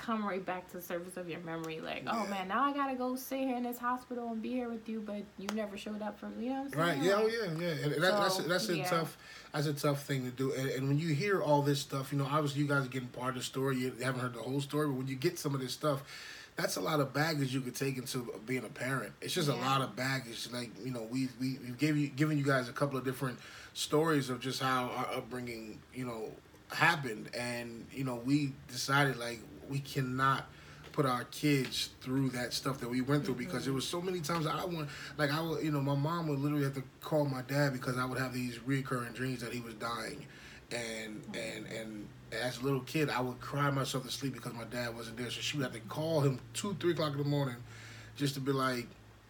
[0.00, 1.80] come right back to the surface of your memory.
[1.80, 4.68] Like, oh man, now I gotta go sit here in this hospital and be here
[4.68, 6.46] with you, but you never showed up for me.
[6.46, 7.00] You know Right.
[7.02, 7.14] Yeah.
[7.16, 7.52] Oh, yeah.
[7.58, 7.84] Yeah.
[7.84, 8.88] And that, that's So, that's a yeah.
[8.88, 9.16] tough
[9.52, 10.52] that's a tough thing to do.
[10.52, 13.08] And, and when you hear all this stuff, you know, obviously you guys are getting
[13.08, 13.78] part of the story.
[13.78, 16.02] You haven't heard the whole story, but when you get some of this stuff,
[16.56, 19.12] that's a lot of baggage you could take into being a parent.
[19.20, 20.48] It's just a lot of baggage.
[20.52, 23.38] Like you know, we we we've gave you given you guys a couple of different
[23.72, 26.30] stories of just how our upbringing, you know,
[26.70, 30.46] happened, and you know, we decided like we cannot
[30.92, 33.76] put our kids through that stuff that we went through because there mm-hmm.
[33.76, 36.64] was so many times I want like I would you know my mom would literally
[36.64, 39.74] have to call my dad because I would have these recurring dreams that he was
[39.74, 40.26] dying.
[40.72, 44.64] And and and as a little kid I would cry myself to sleep because my
[44.64, 45.30] dad wasn't there.
[45.30, 47.56] So she would have to call him two three o'clock in the morning
[48.16, 48.86] just to be like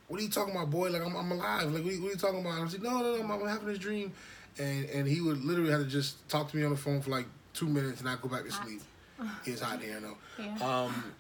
[0.09, 0.91] what are you talking about boy?
[0.91, 1.71] Like I'm, I'm alive.
[1.73, 2.59] Like what are, you, what are you talking about?
[2.59, 4.13] I was like no no no I'm having this dream.
[4.59, 7.11] And and he would literally have to just talk to me on the phone for
[7.11, 8.81] like two minutes and I'd go back to sleep
[9.45, 10.57] it's hot here though Yeah.
[10.61, 11.13] um,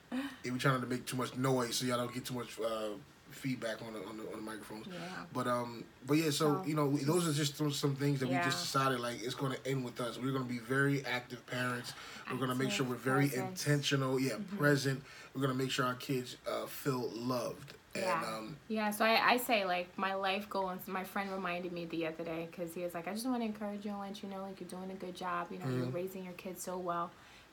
[0.42, 2.88] they were trying to make too much noise, so y'all don't get too much uh,
[3.30, 4.86] feedback on the, on the on the microphones.
[4.90, 4.98] Yeah.
[5.32, 8.28] But um, but yeah, so So, you know, those are just some, some things that
[8.28, 10.18] we just decided like it's going to end with us.
[10.18, 11.92] We're going to be very active parents.
[12.30, 13.50] We're going to make sure we're very present.
[13.50, 14.18] intentional.
[14.18, 15.02] Yeah, present.
[15.34, 17.74] We're going to make sure our kids uh, feel loved.
[17.94, 18.24] And Yeah.
[18.26, 20.68] um, Yeah, so I, I say like my life goal.
[20.70, 23.40] And my friend reminded me the other day because he was like, I just want
[23.42, 25.48] to encourage you and let you know like you're doing a good job.
[25.52, 25.94] You know, you're Mhm.
[25.94, 27.10] raising your kids so well,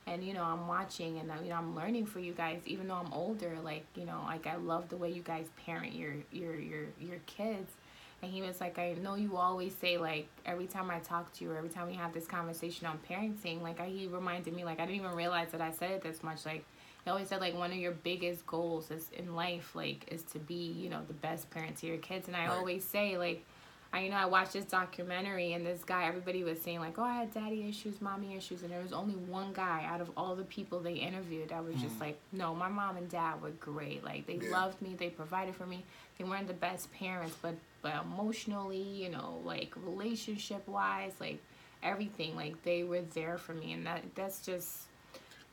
[0.08, 2.62] and you know I'm watching and you know I'm learning for you guys.
[2.65, 5.93] Even though I'm older, like you know, like I love the way you guys parent
[5.96, 7.72] your your your your kids.
[8.24, 11.43] And he was like, I know you always say like every time I talk to
[11.46, 14.65] you or every time we have this conversation on parenting, like I, he reminded me
[14.65, 16.46] like I didn't even realize that I said it this much.
[16.46, 16.65] Like
[17.04, 20.39] he always said like one of your biggest goals is in life like is to
[20.39, 22.28] be you know the best parent to your kids.
[22.28, 22.58] And I Right.
[22.58, 23.46] always say like
[23.93, 27.04] I, you know, I watched this documentary and this guy, everybody was saying like, oh,
[27.04, 30.36] I had daddy issues, mommy issues, and there was only one guy out of all
[30.36, 34.04] the people they interviewed that was just like, no, my mom and dad were great.
[34.04, 34.43] Like they Mm.
[34.43, 34.52] Yeah.
[34.52, 35.84] loved me, they provided for me.
[36.17, 41.38] They weren't the best parents, but but emotionally, you know, like relationship wise, like
[41.84, 44.80] everything, like they were there for me, and that that's just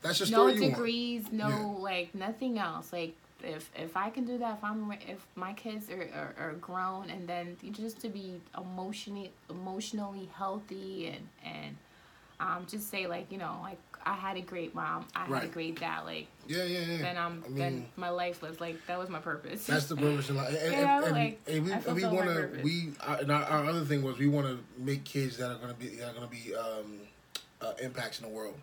[0.01, 0.73] That's the no you want.
[0.73, 1.81] degrees, no Yeah.
[1.81, 2.91] like nothing else.
[2.91, 6.53] Like if if I can do that, if I'm if my kids are, are, are
[6.53, 11.77] grown, and then just to be emotionally emotionally healthy and and
[12.39, 15.47] um just say like you know like I had a great mom, I had a
[15.47, 16.97] great dad, like Yeah, yeah, yeah.
[16.97, 19.65] then I'm I mean, then my life was like that was my purpose.
[19.65, 20.49] That's the purpose in life.
[20.49, 23.31] And, You and, know, and, like, and we, I and we want to, we, and
[23.31, 25.87] our, our other thing was we want to make kids that are going to be,
[25.97, 26.99] that are going to be um,
[27.61, 28.55] uh, impacts in the world.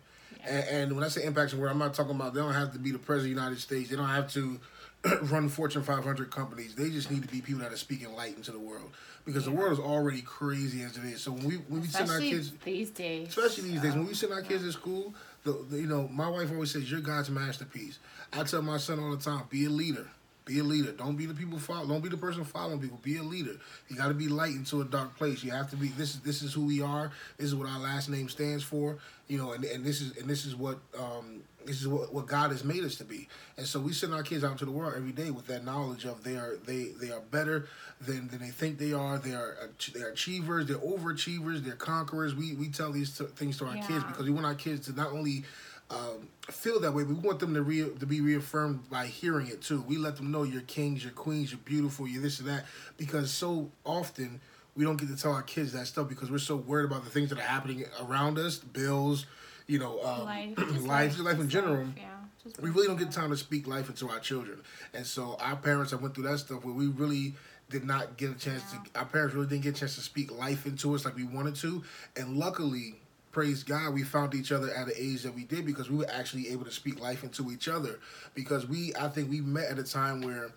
[0.45, 2.53] And, and when I say impacts in the world, I'm not talking about they don't
[2.53, 3.89] have to be the president of the United States.
[3.89, 4.59] They don't have to
[5.23, 6.75] run Fortune 500 companies.
[6.75, 8.91] They just need to be people that are speaking light into the world
[9.25, 11.21] because the world is already crazy as it is.
[11.21, 13.29] So when we when we send our kids, these days.
[13.29, 13.93] especially these days.
[13.93, 15.13] When we send our kids to school
[15.43, 17.99] the, the you know my wife always says you're god's masterpiece.
[18.31, 20.07] I tell my son all the time be a leader.
[20.45, 20.91] Be a leader.
[20.91, 22.99] Don't be the people follow don't be the person following people.
[23.01, 23.55] Be a leader.
[23.87, 25.43] You got to be light into a dark place.
[25.43, 27.11] You have to be this is this is who we are.
[27.37, 28.97] This is what our last name stands for.
[29.27, 32.27] You know and, and this is and this is what um this is what, what
[32.27, 34.71] God has made us to be, and so we send our kids out into the
[34.71, 37.67] world every day with that knowledge of they are they they are better
[38.01, 39.17] than, than they think they are.
[39.17, 42.35] They are they're achievers, they're overachievers, they're conquerors.
[42.35, 44.93] We we tell these t- things to our kids because we want our kids to
[44.93, 45.43] not only
[45.89, 49.47] um, feel that way, but we want them to re- to be reaffirmed by hearing
[49.47, 49.81] it too.
[49.81, 52.65] We let them know you're kings, you're queens, you're beautiful, you're this and that,
[52.97, 54.41] because so often
[54.75, 57.09] we don't get to tell our kids that stuff because we're so worried about the
[57.09, 59.25] things that are happening around us, bills,
[59.67, 63.05] you know, um, life, life, life, life, in general life, yeah, we really don't yeah.
[63.05, 64.61] get time to speak life into our children.
[64.93, 67.35] And so our parents have went through that stuff where we really
[67.69, 70.31] did not get a chance to our parents really didn't get a chance to speak
[70.31, 71.83] life into us like we wanted to.
[72.15, 72.95] And luckily,
[73.31, 76.09] praise God, we found each other at an age that we did because we were
[76.11, 77.99] actually able to speak life into each other.
[78.35, 80.51] Because we I think we met at a time where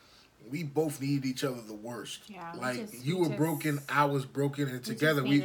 [0.50, 2.20] we both needed each other the worst.
[2.28, 4.88] Yeah, we like just- you we were just- broken, I was broken, and We just
[4.90, 5.44] together we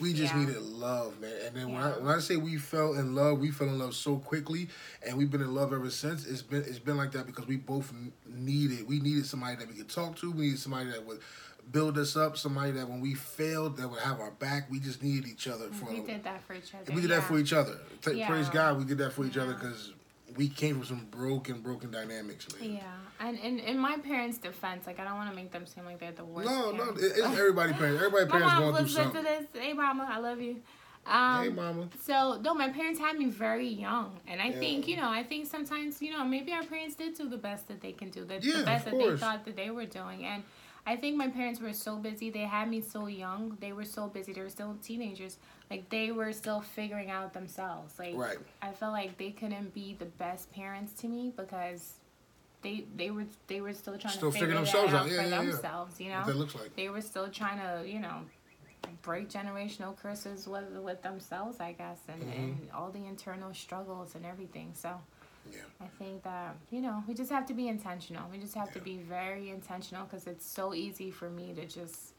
[0.00, 0.40] we just yeah.
[0.40, 1.32] needed love, man.
[1.46, 3.94] And then when I when I say we fell in love, we fell in love
[3.94, 4.68] so quickly,
[5.06, 6.26] and we've been in love ever since.
[6.26, 7.92] It's been it's been like that because we both
[8.26, 10.30] needed we needed somebody that we could talk to.
[10.30, 11.20] We needed somebody that would
[11.70, 12.36] build us up.
[12.38, 14.70] Somebody that when we failed that would have our back.
[14.70, 15.92] We just needed each other mm, for.
[15.92, 16.84] We did that for each other.
[16.86, 17.78] and we did that for each other.
[18.10, 18.28] Yeah.
[18.28, 19.92] Praise God, we did that for each other because
[20.36, 22.72] we came from some broken, broken dynamics, man.
[22.72, 22.82] Yeah,
[23.20, 25.98] and in, in my parents' defense, like I don't want to make them seem like
[25.98, 26.48] they're the worst.
[26.48, 27.02] No, no, parents.
[27.02, 28.02] it- it's everybody parents.
[28.04, 29.44] Everybody my parents mom going through listens to this.
[29.62, 30.56] Hey, mama, I love you.
[31.06, 31.88] Um, Hey, mama.
[32.04, 34.58] So no, my parents had me very young, and I Yeah.
[34.60, 37.66] think you know, I think sometimes you know, maybe our parents did do the best
[37.68, 40.24] that they can do, the, Yeah, the best that they thought that they were doing,
[40.26, 40.42] and
[40.92, 42.30] I think my parents were so busy.
[42.30, 43.42] They had me so young.
[43.60, 44.32] They were so busy.
[44.32, 45.36] They were still teenagers.
[45.70, 47.98] Like they were still figuring out themselves.
[47.98, 48.38] Like Right.
[48.62, 51.82] I felt like they couldn't be the best parents to me because
[52.62, 55.10] they they were they were still trying Still to figure themselves out, out.
[55.10, 56.00] Yeah, for yeah, themselves.
[56.00, 56.74] You know that looks like.
[56.74, 58.18] they were still trying to, you know,
[59.02, 62.40] break generational curses with with themselves, I guess, and, Mm-hmm.
[62.42, 64.68] and all the internal struggles and everything.
[64.74, 64.90] So
[65.50, 65.58] Yeah.
[65.80, 68.28] I think that you know we just have to be intentional.
[68.30, 72.14] We just have to be very intentional because it's so easy for me to just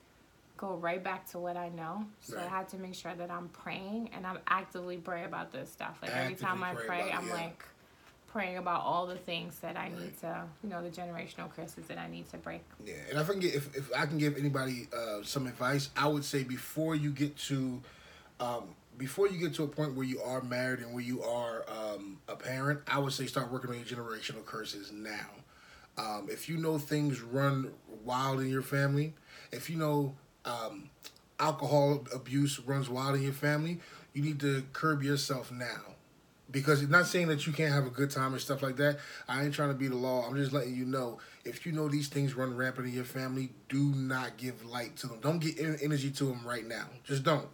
[0.58, 2.06] go right back to what I know.
[2.22, 2.50] So I Right.
[2.50, 5.98] had to make sure that I'm praying and I'm actively pray about this stuff.
[6.02, 7.34] Like every time I pray pray, I'm yeah.
[7.34, 7.64] like
[8.28, 11.98] praying about all the things that I need to, you know, the generational curses that
[11.98, 12.62] I need to break.
[12.86, 16.26] Yeah, and I get if, if I can give anybody uh, some advice, I would
[16.26, 17.82] say before you get to
[18.40, 21.66] um, before you get to a point where you are married and where you are
[21.70, 25.30] um, a parent, I would say start working on your generational curses now.
[25.98, 27.72] Um, if you know things run
[28.04, 29.14] wild in your family,
[29.52, 30.90] if you know um,
[31.40, 33.80] alcohol abuse runs wild in your family,
[34.14, 35.96] you need to curb yourself now
[36.52, 39.00] because it's not saying that you can't have a good time and stuff like that.
[39.28, 40.28] I ain't trying to be the law.
[40.28, 43.52] I'm just letting you know if you know these things run rampant in your family,
[43.70, 45.20] do not give light to them.
[45.22, 46.86] Don't get energy to them right now.
[47.06, 47.48] Just don't.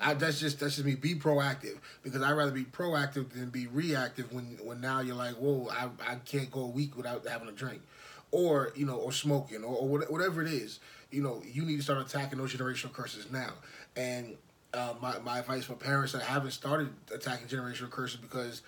[0.00, 0.94] I, that's just that's just me.
[0.94, 4.32] Be proactive because I'd rather be proactive than be reactive.
[4.32, 7.52] When when now you're like, whoa, I, I can't go a week without having a
[7.52, 7.82] drink,
[8.30, 10.80] or you know, or smoking, or, or whatever it is.
[11.10, 13.52] You know, you need to start attacking those generational curses now.
[13.96, 14.36] And
[14.72, 18.62] uh, my my advice for parents that haven't started attacking generational curses because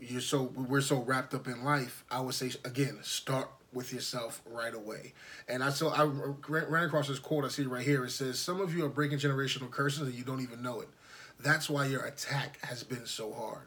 [0.00, 2.04] you're so we're so wrapped up in life.
[2.10, 5.12] I would say again, start with yourself right away.
[5.48, 6.04] And I saw I
[6.48, 7.44] ran, across this quote.
[7.44, 8.04] I see right here.
[8.04, 10.88] It says, "Some of you are breaking generational curses and you don't even know it.
[11.38, 13.66] That's why your attack has been so hard."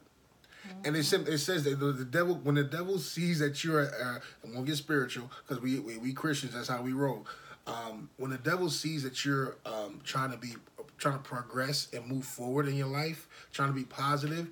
[0.85, 4.19] And it, it says that the, the devil, when the devil sees that you're, uh,
[4.43, 7.25] I'm gonna get spiritual because we, we we Christians, that's how we roll.
[7.67, 10.53] Um, when the devil sees that you're um, trying to be
[10.97, 14.47] trying to progress and move forward in your life, trying to be positive,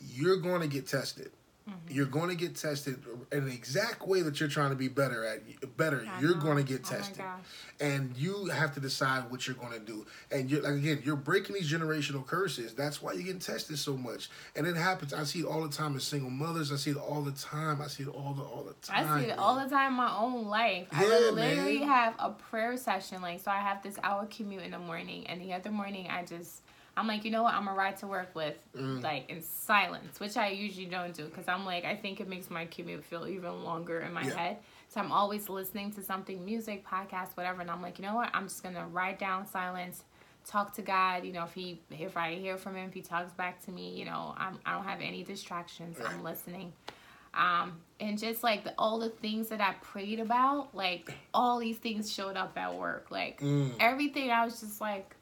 [0.00, 1.30] you're going to get tested.
[1.68, 1.92] Mm-hmm.
[1.96, 2.96] You're going to get tested
[3.32, 5.76] in the exact way that you're trying to be better at.
[5.76, 6.40] Better, I you're know.
[6.40, 7.40] going to get Oh my tested, gosh.
[7.80, 10.06] and you have to decide what you're going to do.
[10.30, 12.72] And you're like again, you're breaking these generational curses.
[12.74, 14.30] That's why you're getting tested so much.
[14.54, 15.12] And it happens.
[15.12, 16.70] I see it all the time as single mothers.
[16.70, 17.82] I see it all the time.
[17.82, 19.08] I see it all the all the time.
[19.10, 20.86] I see it all the time in my own life.
[20.92, 21.88] I Yeah, would literally man.
[21.88, 23.20] have a prayer session.
[23.22, 26.24] Like, so I have this hour commute in the morning, and the other morning I
[26.24, 26.62] just,
[26.96, 27.54] I'm like, you know what?
[27.54, 29.02] I'm gonna ride to work with, Mm.
[29.02, 32.48] like, in silence, which I usually don't do because I'm like, I think it makes
[32.50, 34.34] my commute feel even longer in my Yeah.
[34.36, 34.56] head.
[34.88, 38.30] So I'm always listening to something, music, podcast, whatever, and I'm like, you know what?
[38.32, 40.04] I'm just gonna ride down silence.
[40.46, 41.42] Talk to God, you know.
[41.44, 44.32] If he, if I hear from him, if he talks back to me, you know,
[44.38, 45.98] I'm, I don't have any distractions.
[46.00, 46.72] I'm listening
[47.34, 51.76] um and just like the, all the things that i prayed about like all these
[51.76, 53.72] things showed up at work like Mm.
[53.78, 55.14] everything i was just like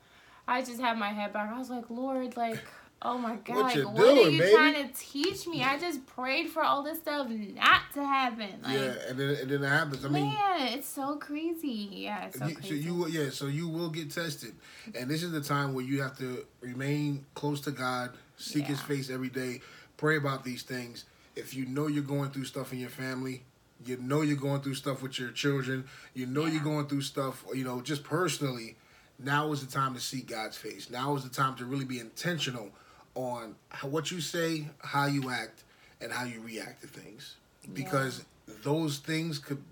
[0.48, 2.58] i just had my head back i was like lord like
[3.02, 4.52] oh my god What like, you what are you baby?
[4.52, 8.72] trying to teach me i just prayed for all this stuff not to happen like
[8.74, 10.04] yeah, and then and then it happens.
[10.04, 13.30] I mean, man it's so crazy yeah it's so you, so crazy you will- yeah,
[13.30, 14.54] so you will get tested,
[14.94, 18.80] and this is the time where you have to remain close to God, seek His
[18.80, 19.60] face every day,
[19.96, 21.04] pray about these things.
[21.36, 23.42] If you know you're going through stuff in your family,
[23.84, 26.52] you know you're going through stuff with your children, you know Yeah.
[26.54, 28.76] you're going through stuff, you know, just personally.
[29.24, 30.90] Now is the time to seek God's face.
[30.90, 32.70] Now is the time to really be intentional
[33.14, 35.62] on how, what you say, how you act,
[36.00, 37.36] and how you react to things,
[37.72, 38.24] because
[38.62, 39.62] those things could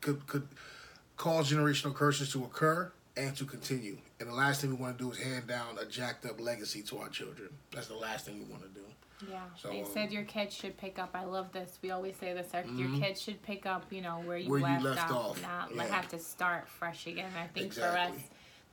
[0.00, 0.46] could could
[1.16, 3.96] cause generational curses to occur and to continue.
[4.18, 6.82] And the last thing we want to do is hand down a jacked up legacy
[6.82, 7.48] to our children.
[7.72, 8.84] That's the last thing we want to do.
[9.30, 11.10] Yeah, So, they said your kids should pick up.
[11.12, 11.78] I love this.
[11.82, 12.54] We always say this.
[12.54, 13.00] Our, Your Mhm.
[13.02, 15.74] kids should pick up, you know, where you, Where you left, left off, off, not
[15.74, 15.94] yeah.
[15.94, 17.30] have to start fresh again.
[17.38, 18.14] I think for us,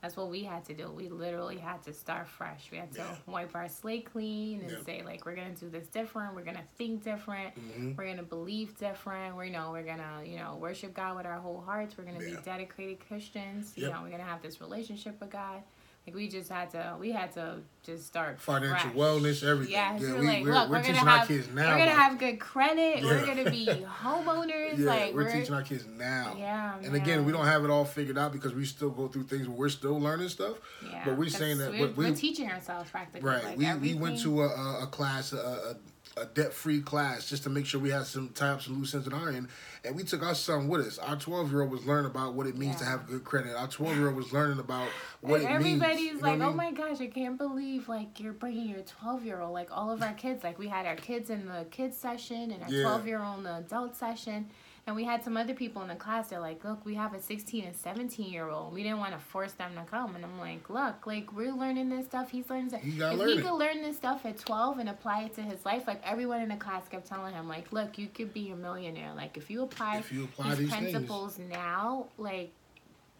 [0.00, 0.90] that's what we had to do.
[0.90, 2.68] We literally had to start fresh.
[2.70, 3.16] We had to Yeah.
[3.26, 4.82] wipe our slate clean and Yeah.
[4.84, 6.34] say like, we're gonna do this different.
[6.36, 7.54] We're gonna think different.
[7.56, 7.96] Mhm.
[7.96, 9.34] We're gonna believe different.
[9.36, 11.96] We're you know we're gonna you know worship God with our whole hearts.
[11.98, 12.36] We're gonna Yeah.
[12.36, 13.76] be dedicated Christians.
[13.76, 13.92] You Yep.
[13.92, 15.62] know we're gonna have this relationship with God.
[16.08, 18.94] Like we just had to, we had to just start Financial fresh.
[18.94, 19.74] wellness, everything.
[19.74, 21.78] Yeah, Yeah, we- like, we're- look, we're we're, gonna teaching our have, kids now, we're
[21.80, 23.04] gonna like- have good credit.
[23.04, 23.66] We're gonna be
[24.02, 24.78] homeowners.
[24.78, 26.34] Yeah, like we're, we're, teaching our kids now.
[26.38, 29.24] Yeah, And again, we don't have it all figured out because we still go through
[29.24, 30.56] things where we're still learning stuff.
[30.82, 33.28] Yeah, but we're saying that we're, we- we're teaching ourselves practically.
[33.28, 33.44] Right.
[33.44, 35.76] Like we, we went to a, a, a class, a, a,
[36.22, 39.06] a debt free class, just to make sure we had some up some loose ends
[39.06, 39.48] on our end.
[39.84, 40.98] And we took our son with us.
[40.98, 43.54] Our 12 year old was learning about what it means to have good credit.
[43.56, 44.88] Our 12 year old was learning about
[45.20, 45.82] what and it means.
[45.82, 46.56] everybody's You know like, what I "Oh mean?
[46.56, 50.02] my gosh, I can't believe like you're bringing your 12 year old, like all of
[50.02, 50.42] our kids.
[50.44, 52.82] Like we had our kids in the kids session and our Yeah.
[52.82, 54.48] 12 year old in the adult session,
[54.88, 56.30] and we had some other people in the class.
[56.30, 58.72] They're like, "Look, we have a 16 and 17 year old.
[58.72, 61.90] We didn't want to force them to come." And I'm like, "Look, like we're learning
[61.90, 62.30] this stuff.
[62.30, 62.82] He's learning that.
[62.82, 63.42] You gotta if learn he it.
[63.44, 66.48] could learn this stuff at 12 and apply it to his life, like everyone in
[66.48, 69.12] the class kept telling him, like, look, you could be a millionaire.
[69.14, 72.50] Like if you apply, If you apply these these principles now, like."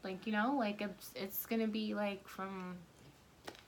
[0.04, 2.76] Like you know, like it's it's gonna be like from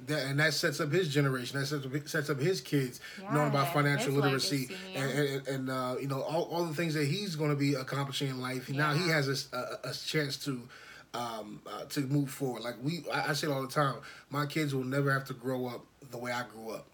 [0.07, 1.59] That, and that sets up his generation.
[1.61, 5.97] That sets up, sets up his kids knowing about financial literacy and, and, and uh,
[6.01, 8.69] you know all, all the things that he's going to be accomplishing in life.
[8.71, 9.15] Now he Yeah.
[9.15, 10.63] has a chance to
[11.13, 12.63] um, uh, to move forward.
[12.63, 13.97] Like we, I, I say it all the time.
[14.31, 16.87] My kids will never have to grow up the way I grew up.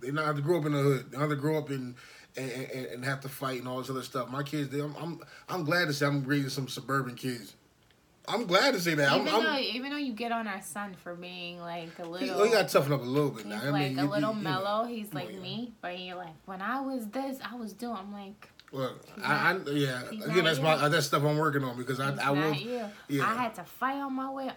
[0.00, 1.06] They not have to grow up in the hood.
[1.10, 1.94] They don't have to grow up in
[2.36, 4.28] and, and, and have to fight and all this other stuff.
[4.30, 7.54] My kids, they, I'm, I'm I'm glad to say I'm raising some suburban kids.
[8.28, 9.10] I'm glad to say that.
[9.12, 12.02] I'm, even I'm, though even though you get on our son for being like a
[12.04, 13.60] oh, he, little oh, you got to toughen up a little bit he's now.
[13.64, 14.50] I like mean, a you- little you- you know.
[14.50, 17.96] mellow, he's like me, but you're like when I was this, I was doing.
[17.96, 18.80] I'm like He's
[19.22, 20.02] I, I yeah.
[20.08, 20.64] Again, that's you.
[20.64, 22.54] my uh, that's stuff I'm working on because I I will.
[22.54, 22.88] yeah.
[23.22, 24.50] I had to fight on my way.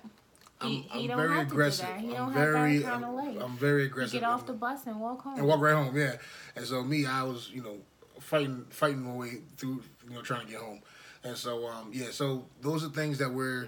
[0.62, 1.86] I'm, He, he I'm very aggressive.
[1.86, 2.02] to do that.
[2.02, 3.38] He I'm don't very have that kind of I'm, life.
[3.44, 4.22] I'm very You aggressive.
[4.22, 5.38] get off the bus and walk home.
[5.38, 5.98] and walk right home.
[5.98, 6.16] Yeah,
[6.56, 7.76] and so me, I was you know
[8.22, 10.80] fighting fighting my way through you know trying to get home,
[11.26, 13.68] and so um yeah, so those are things that we're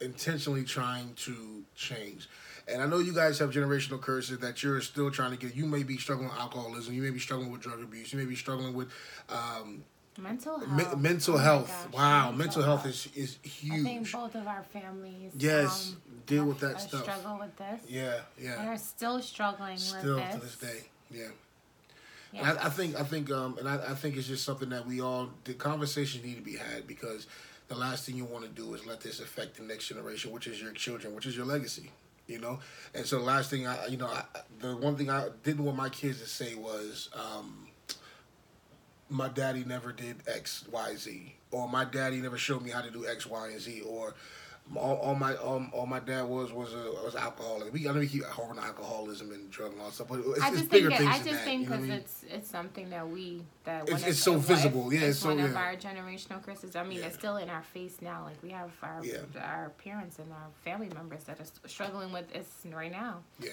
[0.00, 2.28] intentionally trying to change.
[2.66, 5.54] And I know you guys have generational curses that you're still trying to get.
[5.54, 6.94] You may be struggling with alcoholism.
[6.94, 8.12] You may be struggling with drug abuse.
[8.12, 8.88] You may be struggling with
[9.28, 9.84] um,
[10.18, 10.98] mental me- health.
[10.98, 11.88] mental Oh health.
[11.90, 13.38] gosh, wow, mental health is is
[13.70, 15.32] I think both of our families.
[15.36, 17.02] Yes, um, deal with that stuff.
[17.02, 17.80] Struggle with this.
[17.88, 18.66] Yeah, And yeah.
[18.72, 20.28] are still struggling Still with this.
[20.30, 21.28] Still to this day, yeah.
[22.34, 22.56] Yeah.
[22.60, 25.00] I, I think I think um and I, I think it's just something that we
[25.00, 27.26] all the conversations need to be had because
[27.68, 30.46] the last thing you want to do is let this affect the next generation, which
[30.46, 31.90] is your children, which is your legacy.
[32.26, 32.58] You know,
[32.94, 34.24] and so the last thing I you know I,
[34.60, 37.68] the one thing I didn't want my kids to say was um,
[39.10, 42.90] my daddy never did X Y Z or my daddy never showed me how to
[42.90, 44.14] do X Y and Z or
[44.76, 47.72] all, all my um, all my dad was was a was alcoholic.
[47.72, 50.48] We I know we keep on alcoholism and drug and all stuff, but it's, I
[50.48, 53.42] it's just bigger think it, things I just think because it's it's something that we
[53.64, 54.92] that It's- it's so visible.
[54.92, 55.58] Yeah, it's it's so- one of yeah.
[55.58, 56.76] our generational curses.
[56.76, 58.24] I mean, it's still in our face now.
[58.24, 59.18] Like we have our Yeah.
[59.42, 63.18] our parents and our family members that are struggling with this right now.
[63.38, 63.50] yeah,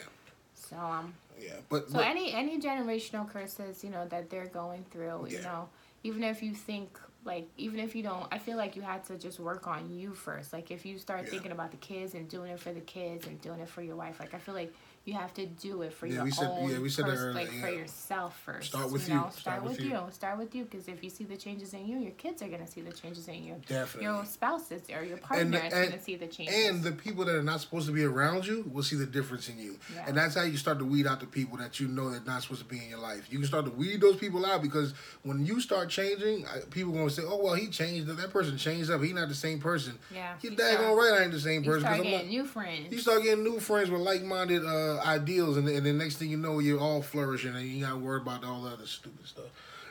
[0.55, 4.85] So um, yeah, but, so but any any generational curses, you know, that they're going
[4.91, 5.67] through, you know,
[6.03, 9.17] even if you think like even if you don't, I feel like you had to
[9.17, 10.53] just work on you first.
[10.53, 11.29] Like if you start Yeah.
[11.31, 13.95] thinking about the kids and doing it for the kids and doing it for your
[13.95, 14.73] wife, like I feel like
[15.03, 17.33] you have to do it for Yeah, your we said- own yeah, we said earlier,
[17.33, 18.67] like for yourself first.
[18.67, 19.15] Start with you.
[19.15, 19.25] Know?
[19.25, 19.31] you.
[19.39, 19.99] Start, with you.
[20.11, 22.67] Start with you because if you see the changes in you, your kids are gonna
[22.67, 23.55] see the changes in you.
[23.67, 24.03] Definitely.
[24.09, 26.53] Your spouses or your partner is and- gonna see the changes.
[26.67, 29.49] and the people that are not supposed to be around you will see the difference
[29.49, 29.79] in you.
[29.95, 30.05] Yeah.
[30.07, 32.43] And that's how you start to weed out the people that you know that not
[32.43, 33.25] supposed to be in your life.
[33.31, 34.93] You can start to weed those people out because
[35.23, 38.07] when you start changing, people going to say, "Oh well, he changed.
[38.07, 39.01] That person changed up.
[39.01, 41.63] He not the same person." yeah, You you daggone start- right, I ain't the same
[41.63, 41.81] You person.
[41.81, 42.91] start I'm getting not- new friends.
[42.93, 46.37] you start getting new friends with like-minded uh, ideals, and, and the next thing you
[46.37, 49.45] know, you're all flourishing, and you got to worry about all the other stupid stuff.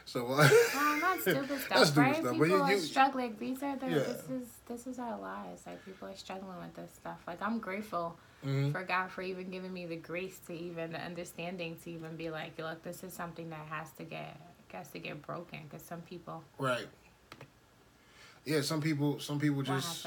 [0.04, 2.16] So, uh, No, not stupid stuff, That's stupid right?
[2.16, 3.36] stuff, but People you- are struggling.
[3.38, 3.94] These are the Yeah.
[3.98, 5.62] this is this is our lives.
[5.66, 7.18] Like people are struggling with this stuff.
[7.26, 8.72] Like I'm grateful Mhm.
[8.72, 12.30] for God for even giving me the grace to even the understanding to even be
[12.30, 14.40] like, look, this is something that has to get
[14.72, 16.42] has to get broken because some people.
[16.58, 16.86] right.
[18.44, 20.06] Yeah, some people, some people just.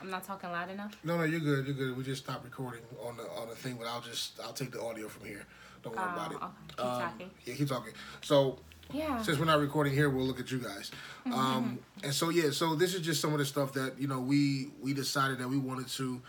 [0.00, 0.92] I'm not talking loud enough.
[1.04, 1.66] No, no, you're good.
[1.66, 1.96] You're good.
[1.96, 4.82] We just stopped recording on the on the thing, but I'll just I'll take the
[4.82, 5.44] audio from here.
[5.82, 6.36] Don't worry Oh, about it.
[6.36, 6.46] okay.
[6.76, 7.30] Keep Um, talking.
[7.44, 7.92] Yeah, keep talking.
[8.22, 8.58] So
[8.92, 9.22] Yeah.
[9.22, 10.90] since we're not recording here, we'll look at you guys.
[11.26, 14.20] Um, and so yeah, so this is just some of the stuff that you know
[14.20, 16.20] we we decided that we wanted to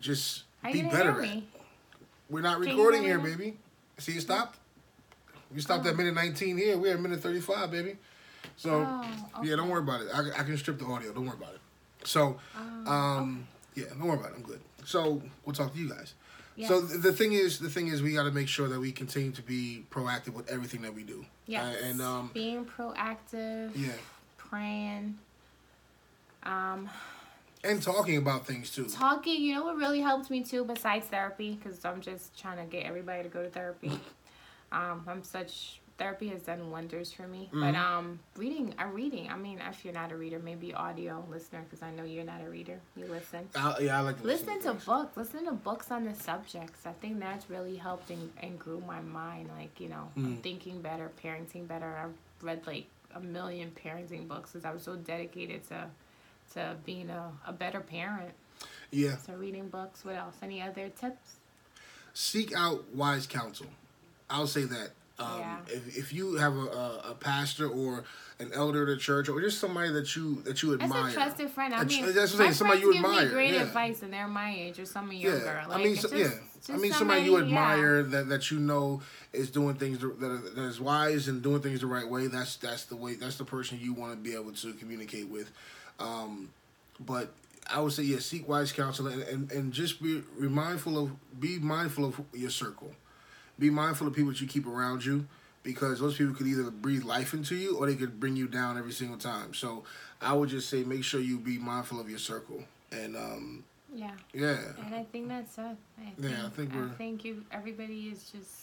[0.00, 1.42] just How be better at.
[2.30, 3.58] We're not Can recording here, me baby.
[3.98, 4.58] See, it stopped.
[5.54, 5.90] We stopped Oh.
[5.90, 6.76] at minute 19 here.
[6.78, 7.96] We're at minute 35, baby.
[8.56, 10.08] So Oh, yeah, don't worry about it.
[10.12, 11.12] I, I can strip the audio.
[11.12, 11.60] Don't worry about it.
[12.06, 12.38] So,
[12.86, 14.36] Oh, um, yeah, don't worry about it.
[14.36, 14.60] I'm good.
[14.84, 16.14] So we'll talk to you guys.
[16.68, 16.90] So Yes.
[16.90, 19.32] th- the thing is, the thing is, we got to make sure that we continue
[19.32, 21.26] to be proactive with everything that we do.
[21.46, 21.66] Yeah.
[21.66, 23.72] And um, being proactive.
[23.74, 23.92] yeah,
[24.36, 25.18] Praying.
[26.44, 26.88] Um.
[27.64, 28.84] and talking about things too.
[28.84, 32.64] talking you know what really helped me too besides therapy because i'm just trying to
[32.64, 33.90] get everybody to go to therapy
[34.72, 37.76] um i'm such therapy has done wonders for me but Mhm.
[37.76, 41.82] um reading i'm reading i mean if you're not a reader maybe audio listener because
[41.82, 44.70] i know you're not a reader you listen I, yeah, I like to listen to
[44.72, 44.84] things.
[44.84, 48.80] books listen to books on the subjects i think that's really helped and, and grew
[48.86, 50.42] my mind like you know I'm Mm.
[50.42, 54.96] thinking better parenting better i've read like a million parenting books because i was so
[54.96, 55.86] dedicated to
[56.54, 58.32] to being a, a better parent
[58.90, 60.04] Yeah, so reading books.
[60.04, 60.36] What else?
[60.42, 61.36] Any other tips?
[62.12, 63.66] seek out wise counsel.
[64.30, 64.90] I'll say that.
[65.16, 65.58] Um, Yeah.
[65.68, 68.02] if, if you have a, a, pastor or
[68.40, 71.12] an elder at a church or just somebody that you that you As admire, a
[71.12, 73.62] trusted friend, I mean, tr- that's what I'm saying, somebody you admire, great yeah.
[73.62, 75.64] advice, and they're my age or some yeah, younger.
[75.68, 76.14] Like, I mean, so, just,
[76.68, 77.44] yeah, I mean somebody, you yeah.
[77.44, 79.02] admire that that you know
[79.32, 82.26] is doing things that are, that is wise and doing things the right way.
[82.26, 83.14] That's that's the way.
[83.14, 85.52] That's the person you want to be able to communicate with.
[86.00, 86.50] Um,
[86.98, 87.32] but
[87.70, 91.40] I would say, yeah, seek wise counsel and, and, and just be, be mindful of
[91.40, 92.92] be mindful of your circle.
[93.58, 95.26] Be mindful of people that you keep around you
[95.62, 98.76] because those people could either breathe life into you or they could bring you down
[98.76, 99.54] every single time.
[99.54, 99.84] So
[100.20, 102.64] I would just say make sure you be mindful of your circle.
[102.92, 105.62] And um, Yeah, yeah, and I think that's it.
[105.62, 107.44] I think, Yeah, I think we're- I think you.
[107.52, 108.60] Everybody is just.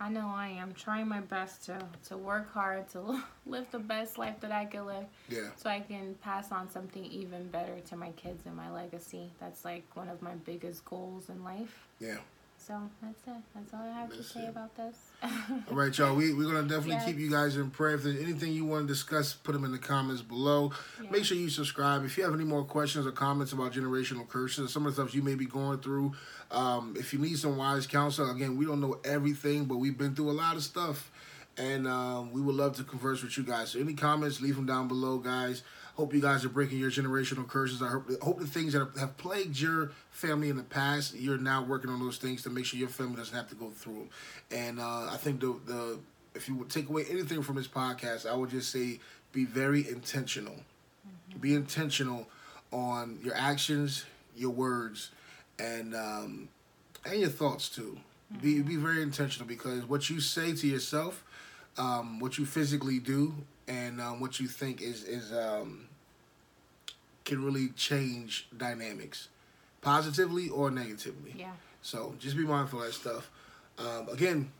[0.00, 4.18] I know I am trying my best to to work hard to live the best
[4.18, 7.96] life that I can live, yeah, so I can pass on something even better to
[7.96, 9.30] my kids and my legacy.
[9.38, 11.86] That's like one of my biggest goals in life.
[12.00, 12.16] yeah.
[12.66, 13.42] So that's it.
[13.54, 14.50] That's all I have to say it.
[14.50, 14.94] about this.
[15.68, 16.14] All right, y'all.
[16.14, 17.06] We we're gonna definitely Yes.
[17.06, 17.96] keep you guys in prayer.
[17.96, 20.70] If there's anything you want to discuss, put them in the comments below.
[21.02, 21.10] Yeah.
[21.10, 22.04] Make sure you subscribe.
[22.04, 25.02] If you have any more questions or comments about generational curses, or some of the
[25.02, 26.12] stuff you may be going through,
[26.52, 30.14] um, if you need some wise counsel, again, we don't know everything, but we've been
[30.14, 31.10] through a lot of stuff,
[31.58, 33.70] and um, we would love to converse with you guys.
[33.70, 35.62] So any comments, leave them down below, guys.
[35.94, 37.82] Hope you guys are breaking your generational curses.
[37.82, 41.62] I hope, hope the things that have, plagued your family in the past, you're now
[41.62, 44.08] working on those things to make sure your family doesn't have to go through them.
[44.50, 45.98] And uh, I think the the
[46.34, 49.00] if you would take away anything from this podcast, I would just say
[49.32, 50.56] be very intentional.
[51.40, 52.26] Be intentional
[52.70, 54.04] on your actions,
[54.36, 55.10] your words,
[55.58, 56.48] and um,
[57.04, 57.98] and your thoughts too.
[58.40, 61.22] Be be very intentional because what you say to yourself,
[61.76, 63.34] um, what you physically do,
[63.72, 65.86] and um, what you think is is um,
[67.24, 69.28] can really change dynamics,
[69.80, 71.34] positively or negatively.
[71.36, 71.52] yeah.
[71.82, 73.30] So just be mindful of that stuff.
[73.78, 74.50] Um, again,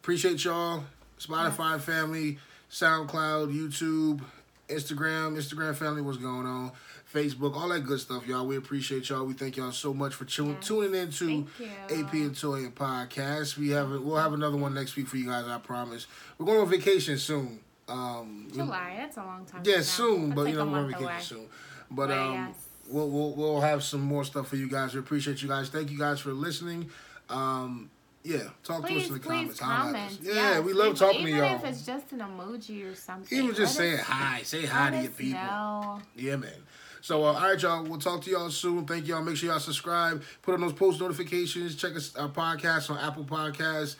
[0.00, 0.84] appreciate y'all,
[1.18, 2.38] Spotify family,
[2.70, 4.22] SoundCloud, YouTube,
[4.68, 6.72] Instagram, Instagram family, what's going on?
[7.12, 8.46] Facebook, all that good stuff, y'all.
[8.46, 9.26] We appreciate y'all.
[9.26, 10.66] We thank y'all so much for tu- Yes.
[10.66, 11.46] tuning in to
[11.90, 13.58] AP and Toya podcast.
[13.58, 15.44] We have we'll have another one next week for you guys.
[15.46, 16.06] I promise.
[16.38, 17.60] We're going on vacation soon.
[17.88, 18.94] Um, July.
[18.96, 19.62] That's a long time.
[19.64, 21.46] yeah, soon, That's but like you know we're on vacation soon.
[21.90, 22.54] But um, yes.
[22.88, 24.94] we'll, we'll we'll have some more stuff for you guys.
[24.94, 25.68] We appreciate you guys.
[25.68, 26.90] Thank you guys for listening.
[27.28, 27.90] Um,
[28.24, 30.18] yeah, talk to us in the please comments.
[30.18, 31.44] At Yeah, Yes, we love talking to y'all.
[31.44, 33.36] Even if it's just an emoji or something.
[33.36, 35.40] Even just saying hi, say hi to your people.
[35.40, 36.00] know.
[36.14, 36.52] Yeah, man.
[37.00, 37.82] So, uh, all right, y'all.
[37.82, 38.86] We'll talk to y'all soon.
[38.86, 39.22] Thank y'all.
[39.22, 40.22] Make sure y'all subscribe.
[40.40, 41.74] Put on those post notifications.
[41.74, 43.96] Check us our podcast on Apple Podcasts,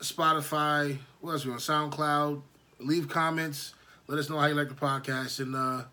[0.00, 0.98] Spotify.
[1.20, 2.42] What else we on SoundCloud?
[2.82, 3.74] Leave comments.
[4.08, 5.40] Let us know how you like the podcast.
[5.40, 5.84] And uh,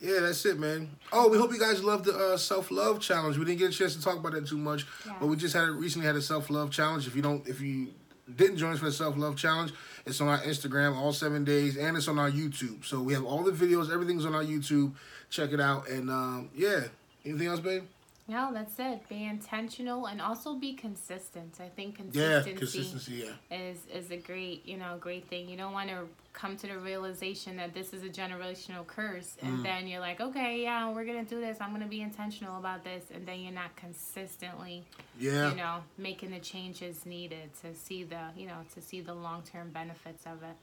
[0.00, 0.90] yeah, that's it, man.
[1.12, 3.38] Oh, we hope you guys love the uh, self love challenge.
[3.38, 4.86] We didn't get a chance to talk about that too much,
[5.20, 7.06] but we just had recently had a self love challenge.
[7.06, 7.88] If you don't, if you
[8.34, 9.72] didn't join us for the self love challenge,
[10.04, 12.84] it's on our Instagram all seven days, and it's on our YouTube.
[12.84, 13.90] So we have all the videos.
[13.92, 14.92] Everything's on our YouTube.
[15.30, 15.88] Check it out.
[15.88, 16.84] And um, yeah,
[17.24, 17.84] anything else, babe?
[18.28, 19.08] No, that's it.
[19.08, 21.58] Be intentional and also be consistent.
[21.60, 23.12] I think consistency, Yeah, consistency.
[23.50, 23.56] Yeah.
[23.56, 25.48] is is a great you know great thing.
[25.48, 29.48] You don't want to come to the realization that this is a generational curse, Mm.
[29.48, 31.56] and then you're like, okay, yeah, we're gonna do this.
[31.62, 34.84] I'm gonna be intentional about this, and then you're not consistently,
[35.18, 35.48] Yeah.
[35.50, 39.42] you know, making the changes needed to see the you know to see the long
[39.50, 40.56] term benefits of it.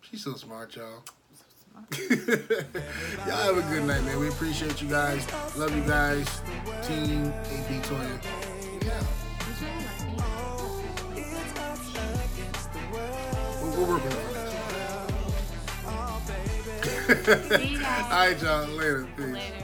[0.00, 1.02] She's so smart, y'all.
[3.26, 4.18] y'all have a good night, man.
[4.20, 5.26] We appreciate you guys.
[5.56, 6.26] Love you guys.
[6.86, 8.24] Team AP Toya.
[8.84, 9.02] Yeah.
[11.16, 13.62] It's us against the world.
[13.62, 14.12] We're, we're working
[17.08, 17.14] All
[18.10, 18.66] right, y'all.
[18.68, 19.06] Later.
[19.16, 19.26] Peace.
[19.26, 19.63] later.